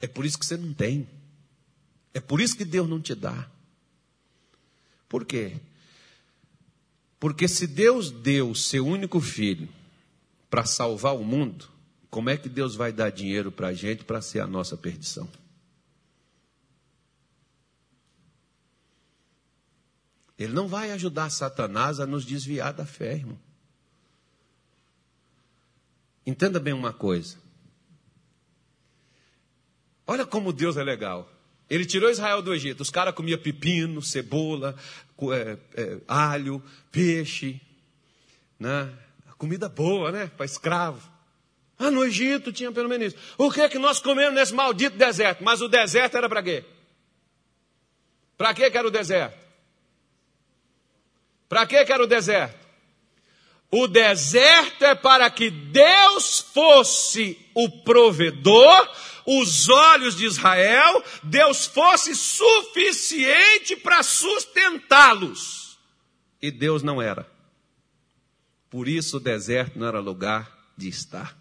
[0.00, 1.08] É por isso que você não tem.
[2.14, 3.50] É por isso que Deus não te dá.
[5.16, 5.58] Por quê?
[7.18, 9.66] Porque se Deus deu o seu único filho
[10.50, 11.70] para salvar o mundo,
[12.10, 15.26] como é que Deus vai dar dinheiro para a gente para ser a nossa perdição?
[20.38, 23.38] Ele não vai ajudar Satanás a nos desviar da fé, irmão.
[26.26, 27.38] Entenda bem uma coisa.
[30.06, 31.32] Olha como Deus é legal.
[31.68, 32.80] Ele tirou Israel do Egito.
[32.80, 34.76] Os caras comiam pepino, cebola,
[35.32, 37.60] é, é, alho, peixe.
[38.58, 38.92] Né?
[39.38, 40.30] Comida boa, né?
[40.36, 41.16] Para escravo.
[41.78, 43.34] Ah, no Egito tinha pelo menos isso.
[43.36, 45.44] O que é que nós comemos nesse maldito deserto?
[45.44, 46.64] Mas o deserto era para quê?
[48.36, 49.38] Para que era o deserto?
[51.48, 52.66] Para que era o deserto?
[53.70, 58.90] O deserto é para que Deus fosse o provedor
[59.26, 65.78] os olhos de Israel, Deus fosse suficiente para sustentá-los.
[66.40, 67.28] E Deus não era.
[68.70, 71.36] Por isso o deserto não era lugar de estar.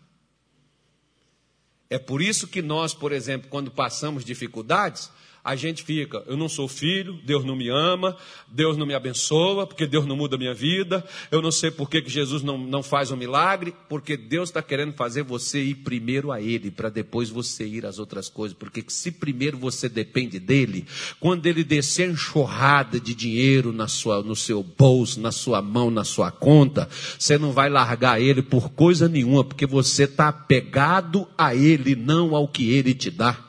[1.90, 5.12] É por isso que nós, por exemplo, quando passamos dificuldades,
[5.46, 8.18] a gente fica, eu não sou filho, Deus não me ama,
[8.48, 11.88] Deus não me abençoa, porque Deus não muda a minha vida, eu não sei por
[11.88, 16.32] que, Jesus não, não faz um milagre, porque Deus está querendo fazer você ir primeiro
[16.32, 20.88] a Ele, para depois você ir às outras coisas, porque se primeiro você depende dEle,
[21.20, 26.04] quando Ele descer enxurrada de dinheiro na sua, no seu bolso, na sua mão, na
[26.04, 26.90] sua conta,
[27.20, 32.36] você não vai largar Ele por coisa nenhuma, porque você está apegado a Ele, não
[32.36, 33.46] ao que Ele te dá.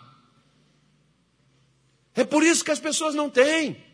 [2.17, 3.85] É por isso que as pessoas não têm.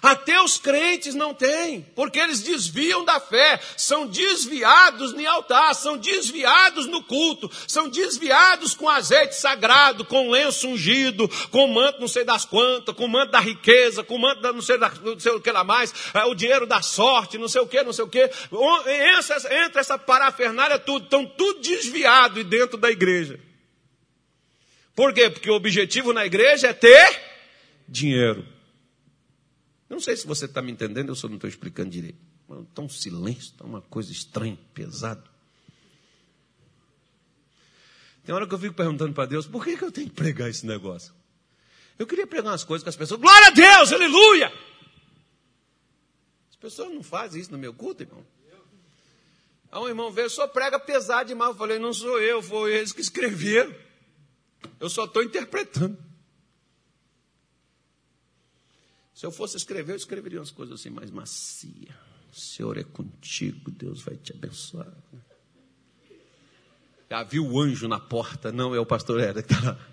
[0.00, 5.96] Até os crentes não têm, porque eles desviam da fé, são desviados no altar, são
[5.96, 12.24] desviados no culto, são desviados com azeite sagrado, com lenço ungido, com manto não sei
[12.24, 15.40] das quantas, com manto da riqueza, com manto da não sei, da, não sei o
[15.40, 18.08] que lá mais, é, o dinheiro da sorte, não sei o que, não sei o
[18.08, 18.22] que.
[18.22, 23.47] Entra, entra essa parafernália tudo, estão tudo desviado dentro da igreja.
[24.98, 25.30] Por quê?
[25.30, 27.22] Porque o objetivo na igreja é ter
[27.86, 28.44] dinheiro.
[29.88, 32.18] Não sei se você está me entendendo, eu só não estou explicando direito.
[32.68, 35.22] Está um silêncio, está uma coisa estranha, pesado.
[38.24, 40.50] Tem hora que eu fico perguntando para Deus, por que, que eu tenho que pregar
[40.50, 41.14] esse negócio?
[41.96, 44.52] Eu queria pregar umas coisas que as pessoas, glória a Deus, aleluia!
[46.50, 48.26] As pessoas não fazem isso no meu culto, irmão.
[49.70, 51.52] Aí um irmão veio, só prega pesado demais.
[51.52, 53.86] Eu falei, não sou eu, foi eles que escreveram.
[54.80, 55.98] Eu só estou interpretando.
[59.14, 61.96] Se eu fosse escrever, eu escreveria umas coisas assim mais macia.
[62.30, 64.92] O Senhor é contigo, Deus vai te abençoar.
[67.10, 68.52] Já viu o anjo na porta?
[68.52, 69.88] Não, é o pastor Era que está lá.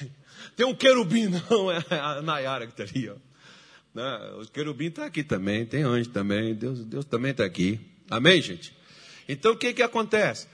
[0.56, 3.08] Tem um querubim, não, é a Nayara que está ali.
[3.08, 3.16] Ó.
[3.94, 7.80] Não, o querubim está aqui também, tem anjo também, Deus, Deus também está aqui.
[8.10, 8.76] Amém, gente?
[9.28, 10.46] Então o que, que acontece?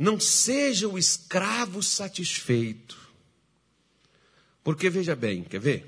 [0.00, 2.98] Não seja o escravo satisfeito.
[4.64, 5.86] Porque veja bem, quer ver?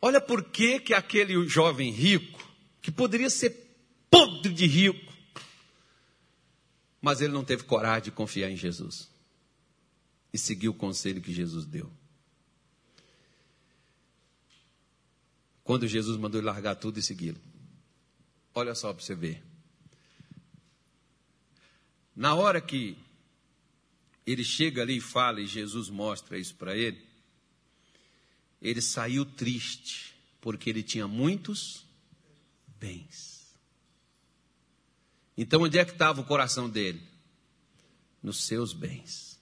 [0.00, 2.40] Olha por que, que aquele jovem rico,
[2.80, 3.50] que poderia ser
[4.08, 5.12] podre de rico,
[7.02, 9.10] mas ele não teve coragem de confiar em Jesus
[10.32, 11.90] e seguir o conselho que Jesus deu.
[15.64, 17.40] Quando Jesus mandou ele largar tudo e segui-lo.
[18.54, 19.47] Olha só para você ver.
[22.18, 22.98] Na hora que
[24.26, 27.00] ele chega ali e fala, e Jesus mostra isso para ele,
[28.60, 31.84] ele saiu triste, porque ele tinha muitos
[32.80, 33.54] bens.
[35.36, 37.00] Então, onde é que estava o coração dele?
[38.20, 39.38] Nos seus bens.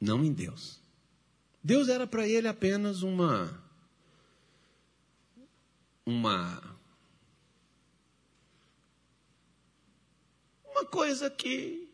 [0.00, 0.78] Não em Deus.
[1.60, 3.60] Deus era para ele apenas uma.
[6.06, 6.78] Uma.
[10.80, 11.86] Uma coisa que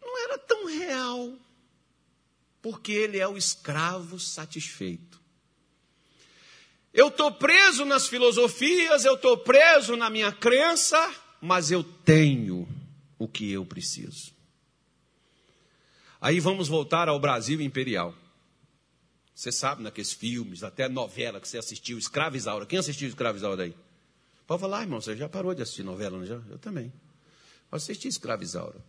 [0.00, 1.34] não era tão real
[2.62, 5.20] porque ele é o escravo satisfeito.
[6.94, 12.66] Eu estou preso nas filosofias, eu estou preso na minha crença, mas eu tenho
[13.18, 14.32] o que eu preciso.
[16.18, 18.14] Aí vamos voltar ao Brasil imperial.
[19.34, 22.64] Você sabe naqueles filmes, até novela que você assistiu, Escravo Isaura.
[22.64, 23.76] Quem assistiu Escravo Isaura aí?
[24.46, 26.40] Pode falar, irmão, você já parou de assistir novela, não já?
[26.48, 26.90] Eu também.
[27.72, 28.84] Pode assistir Escravo Isaura.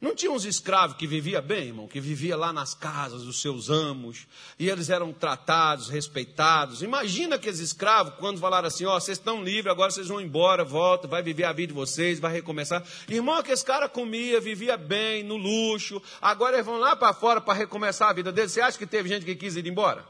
[0.00, 3.68] Não tinha uns escravos que viviam bem, irmão, que vivia lá nas casas dos seus
[3.68, 4.26] amos,
[4.58, 6.80] e eles eram tratados, respeitados.
[6.82, 10.64] Imagina aqueles escravos quando falaram assim: ó, oh, vocês estão livres, agora vocês vão embora,
[10.64, 12.82] volta, vai viver a vida de vocês, vai recomeçar.
[13.06, 17.52] Irmão, aqueles cara comia, vivia bem, no luxo, agora eles vão lá para fora para
[17.52, 18.52] recomeçar a vida deles.
[18.52, 20.06] Você acha que teve gente que quis ir embora?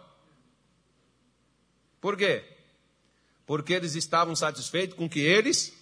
[2.00, 2.44] Por quê?
[3.44, 5.72] Porque eles estavam satisfeitos com o que eles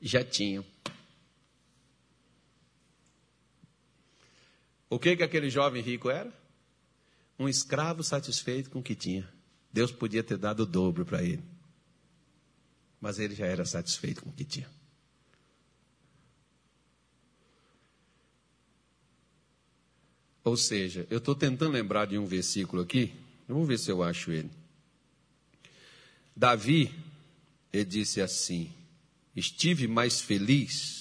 [0.00, 0.64] já tinham.
[4.90, 6.32] O que, que aquele jovem rico era?
[7.38, 9.26] Um escravo satisfeito com o que tinha.
[9.72, 11.44] Deus podia ter dado o dobro para ele.
[13.00, 14.68] Mas ele já era satisfeito com o que tinha.
[20.42, 23.14] Ou seja, eu estou tentando lembrar de um versículo aqui,
[23.46, 24.50] vamos ver se eu acho ele.
[26.34, 26.92] Davi,
[27.72, 28.72] ele disse assim:
[29.36, 30.99] Estive mais feliz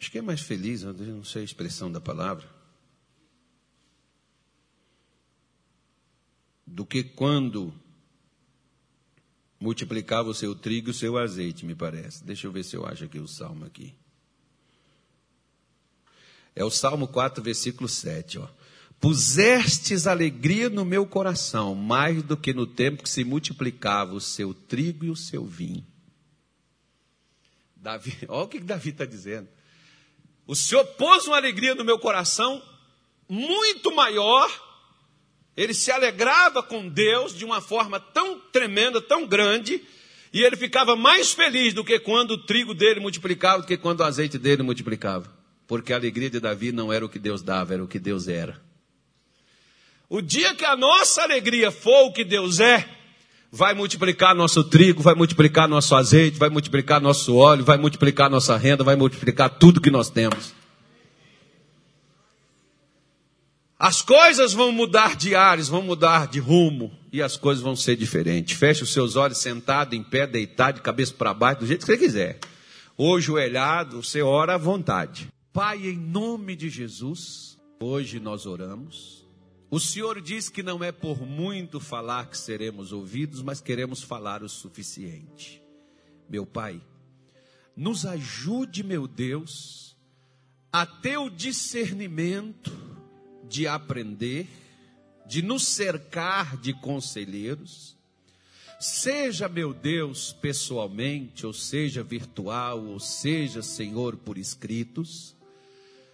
[0.00, 2.48] Acho que é mais feliz, não sei a expressão da palavra.
[6.66, 7.74] Do que quando
[9.60, 12.24] multiplicava o seu trigo e o seu azeite, me parece.
[12.24, 13.94] Deixa eu ver se eu acho aqui o salmo aqui.
[16.56, 18.48] É o Salmo 4, versículo 7, ó.
[18.98, 24.52] Pusestes alegria no meu coração, mais do que no tempo que se multiplicava o seu
[24.52, 25.86] trigo e o seu vinho.
[27.76, 29.48] Davi, olha o que Davi está dizendo.
[30.50, 32.60] O Senhor pôs uma alegria no meu coração
[33.28, 34.50] muito maior.
[35.56, 39.80] Ele se alegrava com Deus de uma forma tão tremenda, tão grande,
[40.32, 44.00] e ele ficava mais feliz do que quando o trigo dele multiplicava, do que quando
[44.00, 45.32] o azeite dele multiplicava.
[45.68, 48.26] Porque a alegria de Davi não era o que Deus dava, era o que Deus
[48.26, 48.60] era.
[50.08, 52.88] O dia que a nossa alegria for o que Deus é,
[53.50, 58.56] vai multiplicar nosso trigo, vai multiplicar nosso azeite, vai multiplicar nosso óleo, vai multiplicar nossa
[58.56, 60.54] renda, vai multiplicar tudo que nós temos.
[63.78, 67.96] As coisas vão mudar de ares, vão mudar de rumo e as coisas vão ser
[67.96, 68.56] diferentes.
[68.56, 71.86] Feche os seus olhos sentado, em pé, deitado, de cabeça para baixo, do jeito que
[71.86, 72.38] você quiser.
[72.96, 75.28] Ou joelhado, você ora à vontade.
[75.50, 79.19] Pai, em nome de Jesus, hoje nós oramos
[79.70, 84.42] o Senhor diz que não é por muito falar que seremos ouvidos, mas queremos falar
[84.42, 85.62] o suficiente.
[86.28, 86.82] Meu Pai,
[87.76, 89.96] nos ajude, meu Deus,
[90.72, 92.72] a ter o discernimento
[93.48, 94.48] de aprender,
[95.24, 97.96] de nos cercar de conselheiros,
[98.80, 105.36] seja, meu Deus, pessoalmente, ou seja virtual, ou seja, Senhor, por escritos.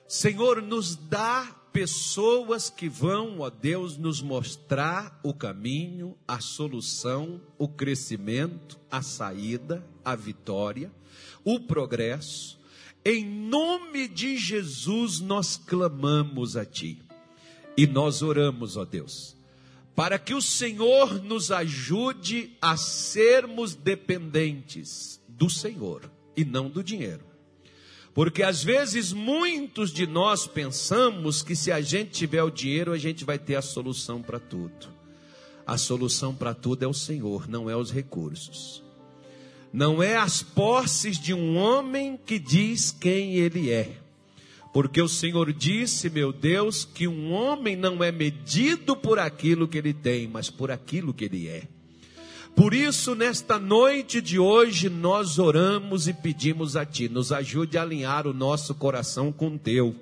[0.07, 1.45] Senhor, nos dá
[1.77, 9.87] pessoas que vão, ó Deus, nos mostrar o caminho, a solução, o crescimento, a saída,
[10.03, 10.91] a vitória,
[11.45, 12.59] o progresso.
[13.05, 17.03] Em nome de Jesus nós clamamos a Ti
[17.77, 19.37] e nós oramos, ó Deus,
[19.95, 27.36] para que o Senhor nos ajude a sermos dependentes do Senhor e não do dinheiro.
[28.17, 32.97] Porque às vezes muitos de nós pensamos que se a gente tiver o dinheiro, a
[32.97, 34.89] gente vai ter a solução para tudo.
[35.67, 38.83] A solução para tudo é o Senhor, não é os recursos.
[39.71, 43.99] Não é as posses de um homem que diz quem ele é.
[44.73, 49.77] Porque o Senhor disse, meu Deus, que um homem não é medido por aquilo que
[49.77, 51.69] ele tem, mas por aquilo que ele é.
[52.57, 57.83] Por isso, nesta noite de hoje, nós oramos e pedimos a Ti, nos ajude a
[57.83, 59.95] alinhar o nosso coração com o Teu.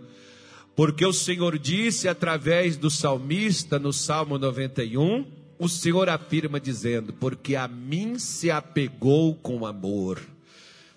[0.76, 5.26] Porque o Senhor disse através do salmista no Salmo 91,
[5.58, 10.22] o Senhor afirma dizendo: Porque a mim se apegou com amor.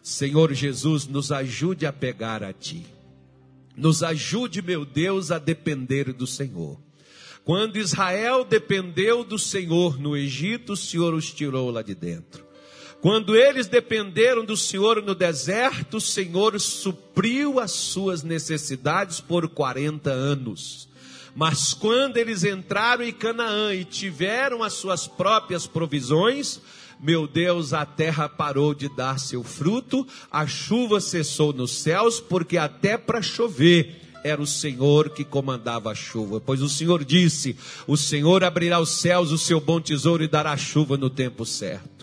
[0.03, 2.85] Senhor Jesus, nos ajude a pegar a Ti.
[3.75, 6.77] Nos ajude, meu Deus, a depender do Senhor.
[7.47, 12.45] Quando Israel dependeu do Senhor no Egito, o Senhor os tirou lá de dentro.
[12.99, 20.09] Quando eles dependeram do Senhor no deserto, o Senhor supriu as suas necessidades por 40
[20.09, 20.89] anos.
[21.33, 26.59] Mas quando eles entraram em Canaã e tiveram as suas próprias provisões,
[26.99, 32.57] meu Deus, a terra parou de dar seu fruto, a chuva cessou nos céus, porque
[32.57, 37.57] até para chover era o Senhor que comandava a chuva, pois o Senhor disse:
[37.87, 41.96] O Senhor abrirá os céus, o seu bom tesouro, e dará chuva no tempo certo.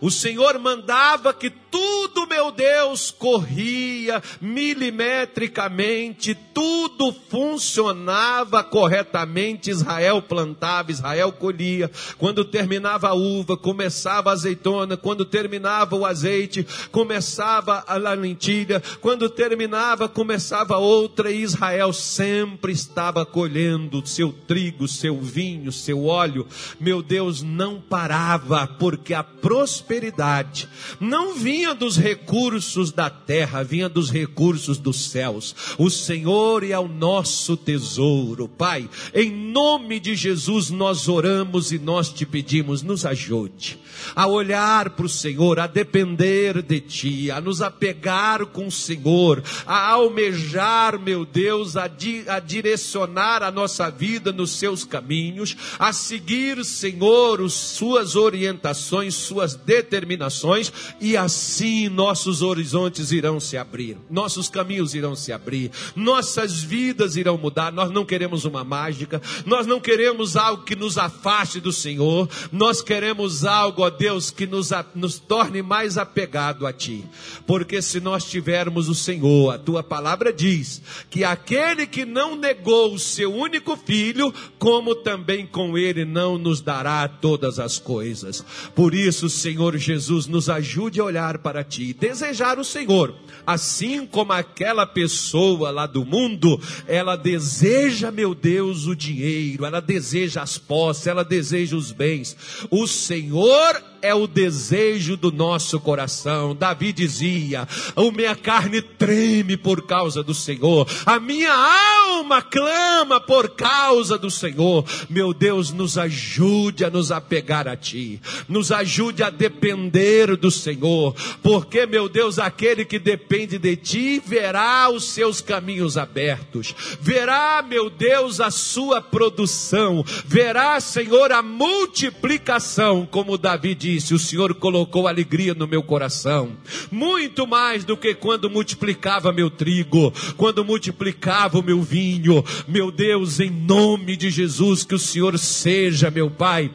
[0.00, 9.70] O Senhor mandava que tudo, meu Deus, corria milimetricamente, tudo funcionava corretamente.
[9.70, 11.90] Israel plantava, Israel colhia.
[12.18, 14.96] Quando terminava a uva, começava a azeitona.
[14.96, 18.82] Quando terminava o azeite, começava a lentilha.
[19.00, 21.30] Quando terminava, começava outra.
[21.30, 26.46] E Israel sempre estava colhendo seu trigo, seu vinho, seu óleo.
[26.80, 30.68] Meu Deus, não parava, porque a prosperidade prosperidade
[31.00, 35.54] não vinha dos recursos da terra, vinha dos recursos dos céus.
[35.76, 38.88] O Senhor é o nosso tesouro, Pai.
[39.12, 43.80] Em nome de Jesus nós oramos e nós te pedimos, nos ajude
[44.14, 49.42] a olhar para o Senhor, a depender de Ti, a nos apegar com o Senhor,
[49.66, 55.92] a almejar, meu Deus, a, di, a direcionar a nossa vida nos Seus caminhos, a
[55.92, 64.48] seguir, Senhor, as Suas orientações, Suas determinações, e assim nossos horizontes irão se abrir, nossos
[64.48, 67.72] caminhos irão se abrir, nossas vidas irão mudar.
[67.72, 72.82] Nós não queremos uma mágica, nós não queremos algo que nos afaste do Senhor, nós
[72.82, 77.04] queremos algo, ó Deus, que nos, nos torne mais apegado a Ti,
[77.46, 82.94] porque se nós tivermos o Senhor, a Tua palavra diz que aquele que não negou
[82.94, 88.44] o seu único filho, como também com ele não nos dará todas as coisas.
[88.74, 93.14] Por isso, Senhor Jesus, nos ajude a olhar para Ti, desejar o Senhor,
[93.46, 100.42] assim como aquela pessoa lá do mundo, ela deseja, meu Deus, o dinheiro, ela deseja
[100.42, 102.36] as posses, ela deseja os bens.
[102.70, 106.54] O Senhor é o desejo do nosso coração.
[106.54, 113.50] Davi dizia: A minha carne treme por causa do Senhor, a minha alma clama por
[113.50, 114.84] causa do Senhor.
[115.08, 121.14] Meu Deus, nos ajude a nos apegar a Ti, nos ajude a depender do Senhor,
[121.42, 127.90] porque, meu Deus, aquele que depende de Ti verá os seus caminhos abertos, verá, meu
[127.90, 135.08] Deus, a sua produção, verá, Senhor, a multiplicação, como Davi disse disse: O Senhor colocou
[135.08, 136.52] alegria no meu coração,
[136.90, 142.44] muito mais do que quando multiplicava meu trigo, quando multiplicava o meu vinho.
[142.68, 146.70] Meu Deus, em nome de Jesus, que o Senhor seja, meu Pai,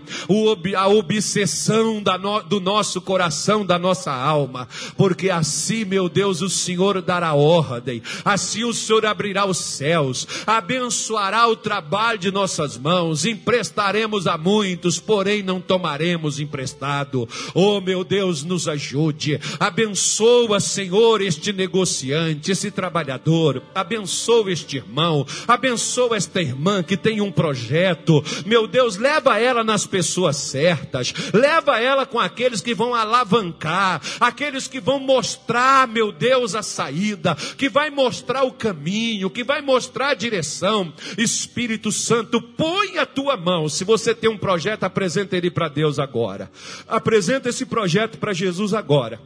[0.78, 2.04] a obsessão
[2.48, 4.68] do nosso coração, da nossa alma,
[4.98, 11.48] porque assim, meu Deus, o Senhor dará ordem, assim o Senhor abrirá os céus, abençoará
[11.48, 17.30] o trabalho de nossas mãos, emprestaremos a muitos, porém não tomaremos emprestado abençoado.
[17.54, 19.40] Oh, meu Deus, nos ajude.
[19.60, 23.62] Abençoa, Senhor, este negociante, esse trabalhador.
[23.74, 25.26] Abençoa este irmão.
[25.48, 28.24] Abençoa esta irmã que tem um projeto.
[28.46, 31.14] Meu Deus, leva ela nas pessoas certas.
[31.34, 37.36] Leva ela com aqueles que vão alavancar, aqueles que vão mostrar, meu Deus, a saída,
[37.58, 40.94] que vai mostrar o caminho, que vai mostrar a direção.
[41.18, 43.70] Espírito Santo, põe a tua mão.
[43.70, 46.50] Se você tem um projeto, apresenta ele para Deus agora.
[46.96, 49.20] Apresenta esse projeto para Jesus agora.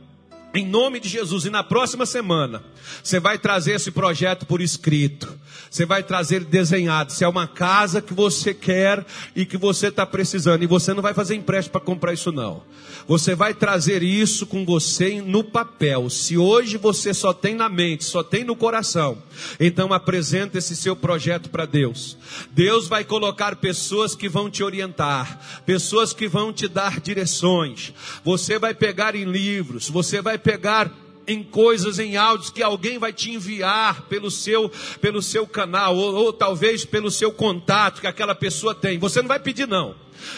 [0.53, 2.63] Em nome de Jesus, e na próxima semana,
[3.03, 5.37] você vai trazer esse projeto por escrito.
[5.69, 7.11] Você vai trazer desenhado.
[7.11, 9.05] Se é uma casa que você quer
[9.35, 12.63] e que você está precisando, e você não vai fazer empréstimo para comprar isso, não.
[13.07, 16.09] Você vai trazer isso com você no papel.
[16.09, 19.21] Se hoje você só tem na mente, só tem no coração,
[19.59, 22.17] então apresenta esse seu projeto para Deus.
[22.51, 27.93] Deus vai colocar pessoas que vão te orientar, pessoas que vão te dar direções.
[28.23, 30.91] Você vai pegar em livros, você vai pegar
[31.27, 36.15] em coisas, em áudios que alguém vai te enviar pelo seu, pelo seu canal, ou,
[36.15, 38.97] ou talvez pelo seu contato que aquela pessoa tem.
[38.97, 39.95] Você não vai pedir, não.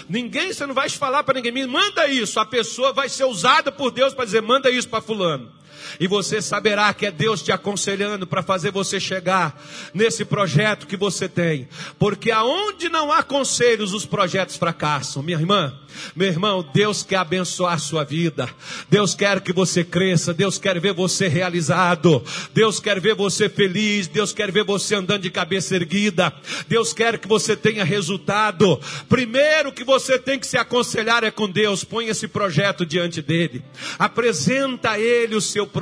[0.09, 2.39] Ninguém, você não vai falar para ninguém, manda isso.
[2.39, 5.60] A pessoa vai ser usada por Deus para dizer, manda isso para fulano
[5.99, 9.61] e você saberá que é Deus te aconselhando para fazer você chegar
[9.93, 11.67] nesse projeto que você tem.
[11.99, 15.23] Porque aonde não há conselhos, os projetos fracassam.
[15.23, 15.73] Minha irmã,
[16.15, 18.49] meu irmão, Deus quer abençoar a sua vida.
[18.89, 22.23] Deus quer que você cresça, Deus quer ver você realizado.
[22.53, 26.33] Deus quer ver você feliz, Deus quer ver você andando de cabeça erguida.
[26.67, 28.79] Deus quer que você tenha resultado.
[29.07, 31.83] Primeiro que você tem que se aconselhar é com Deus.
[31.83, 33.63] Põe esse projeto diante dele.
[33.97, 35.80] Apresenta a ele o seu projeto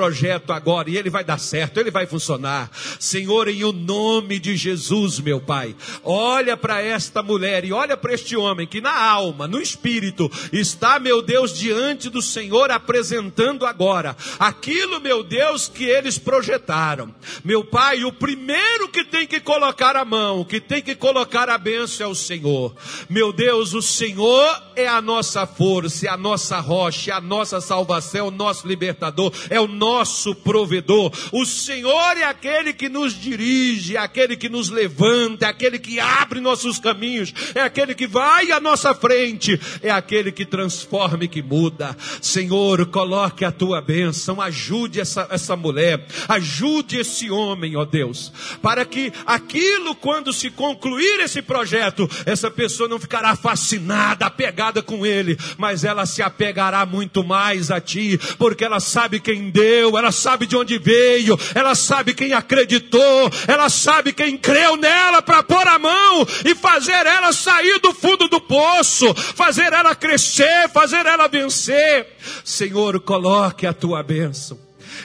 [0.49, 2.69] agora e ele vai dar certo, ele vai funcionar.
[2.99, 8.13] Senhor, em o nome de Jesus, meu Pai, olha para esta mulher e olha para
[8.13, 14.15] este homem que na alma, no espírito, está, meu Deus, diante do Senhor apresentando agora
[14.39, 17.13] aquilo, meu Deus, que eles projetaram.
[17.43, 21.57] Meu Pai, o primeiro que tem que colocar a mão, que tem que colocar a
[21.57, 22.75] bênção é o Senhor.
[23.09, 27.61] Meu Deus, o Senhor é a nossa força, é a nossa rocha, é a nossa
[27.61, 31.11] salvação, é o nosso libertador, é o nosso provedor.
[31.31, 35.99] O Senhor é aquele que nos dirige, é aquele que nos levanta, é aquele que
[35.99, 41.27] abre nossos caminhos, é aquele que vai à nossa frente, é aquele que transforma e
[41.27, 41.97] que muda.
[42.21, 48.85] Senhor, coloque a tua bênção, ajude essa, essa mulher, ajude esse homem, ó Deus, para
[48.85, 55.35] que aquilo, quando se concluir esse projeto, essa pessoa não ficará fascinada, apegada com ele,
[55.57, 60.45] mas ela se apegará muito mais a ti, porque ela sabe quem Deus ela sabe
[60.45, 65.79] de onde veio, ela sabe quem acreditou, ela sabe quem creu nela para pôr a
[65.79, 72.07] mão e fazer ela sair do fundo do poço, fazer ela crescer, fazer ela vencer.
[72.43, 74.59] Senhor, coloque a tua bênção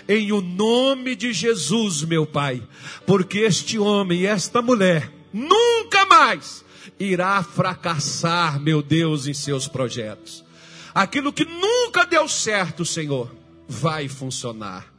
[0.09, 2.63] em o nome de Jesus, meu Pai,
[3.07, 6.65] porque este homem e esta mulher nunca mais
[6.99, 10.45] irá fracassar, meu Deus, em seus projetos.
[10.95, 13.31] Aquilo que nunca deu certo, Senhor,
[13.69, 14.95] vai funcionar.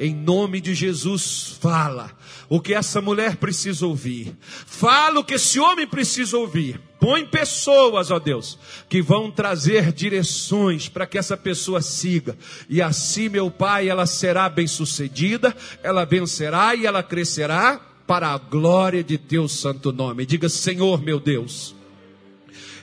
[0.00, 2.16] Em nome de Jesus, fala
[2.48, 4.32] o que essa mulher precisa ouvir.
[4.40, 6.80] Fala o que esse homem precisa ouvir.
[7.00, 8.56] Põe pessoas, ó Deus,
[8.88, 12.38] que vão trazer direções para que essa pessoa siga.
[12.68, 19.02] E assim, meu Pai, ela será bem-sucedida, ela vencerá e ela crescerá para a glória
[19.02, 20.24] de Teu santo nome.
[20.24, 21.74] Diga, Senhor, meu Deus,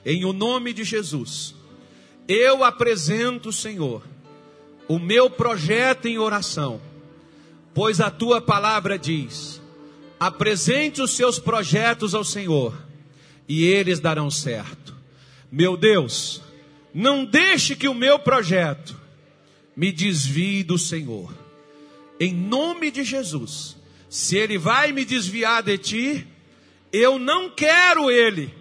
[0.06, 1.56] em o nome de Jesus,
[2.28, 4.04] eu apresento, Senhor,
[4.88, 6.80] o meu projeto em oração,
[7.74, 9.62] pois a tua palavra diz:
[10.20, 12.78] apresente os seus projetos ao Senhor
[13.48, 14.96] e eles darão certo.
[15.52, 16.42] Meu Deus,
[16.94, 19.00] não deixe que o meu projeto
[19.76, 21.34] me desvie do Senhor.
[22.20, 23.76] Em nome de Jesus,
[24.10, 26.28] se ele vai me desviar de ti,
[26.92, 28.54] eu não quero ele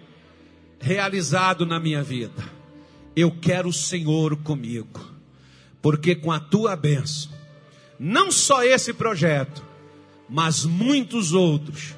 [0.79, 2.53] realizado na minha vida.
[3.15, 5.14] Eu quero o Senhor comigo
[5.85, 7.29] porque com a tua bênção,
[7.99, 9.63] não só esse projeto,
[10.27, 11.93] mas muitos outros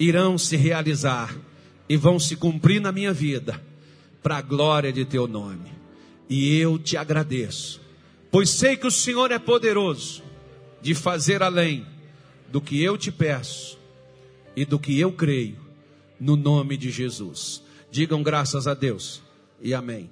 [0.00, 1.32] irão se realizar
[1.88, 3.62] e vão se cumprir na minha vida,
[4.20, 5.70] para a glória de teu nome.
[6.28, 7.80] E eu te agradeço,
[8.32, 10.24] pois sei que o Senhor é poderoso
[10.82, 11.86] de fazer além
[12.50, 13.78] do que eu te peço
[14.56, 15.58] e do que eu creio,
[16.18, 17.62] no nome de Jesus.
[17.92, 19.22] Digam graças a Deus
[19.62, 20.10] e amém.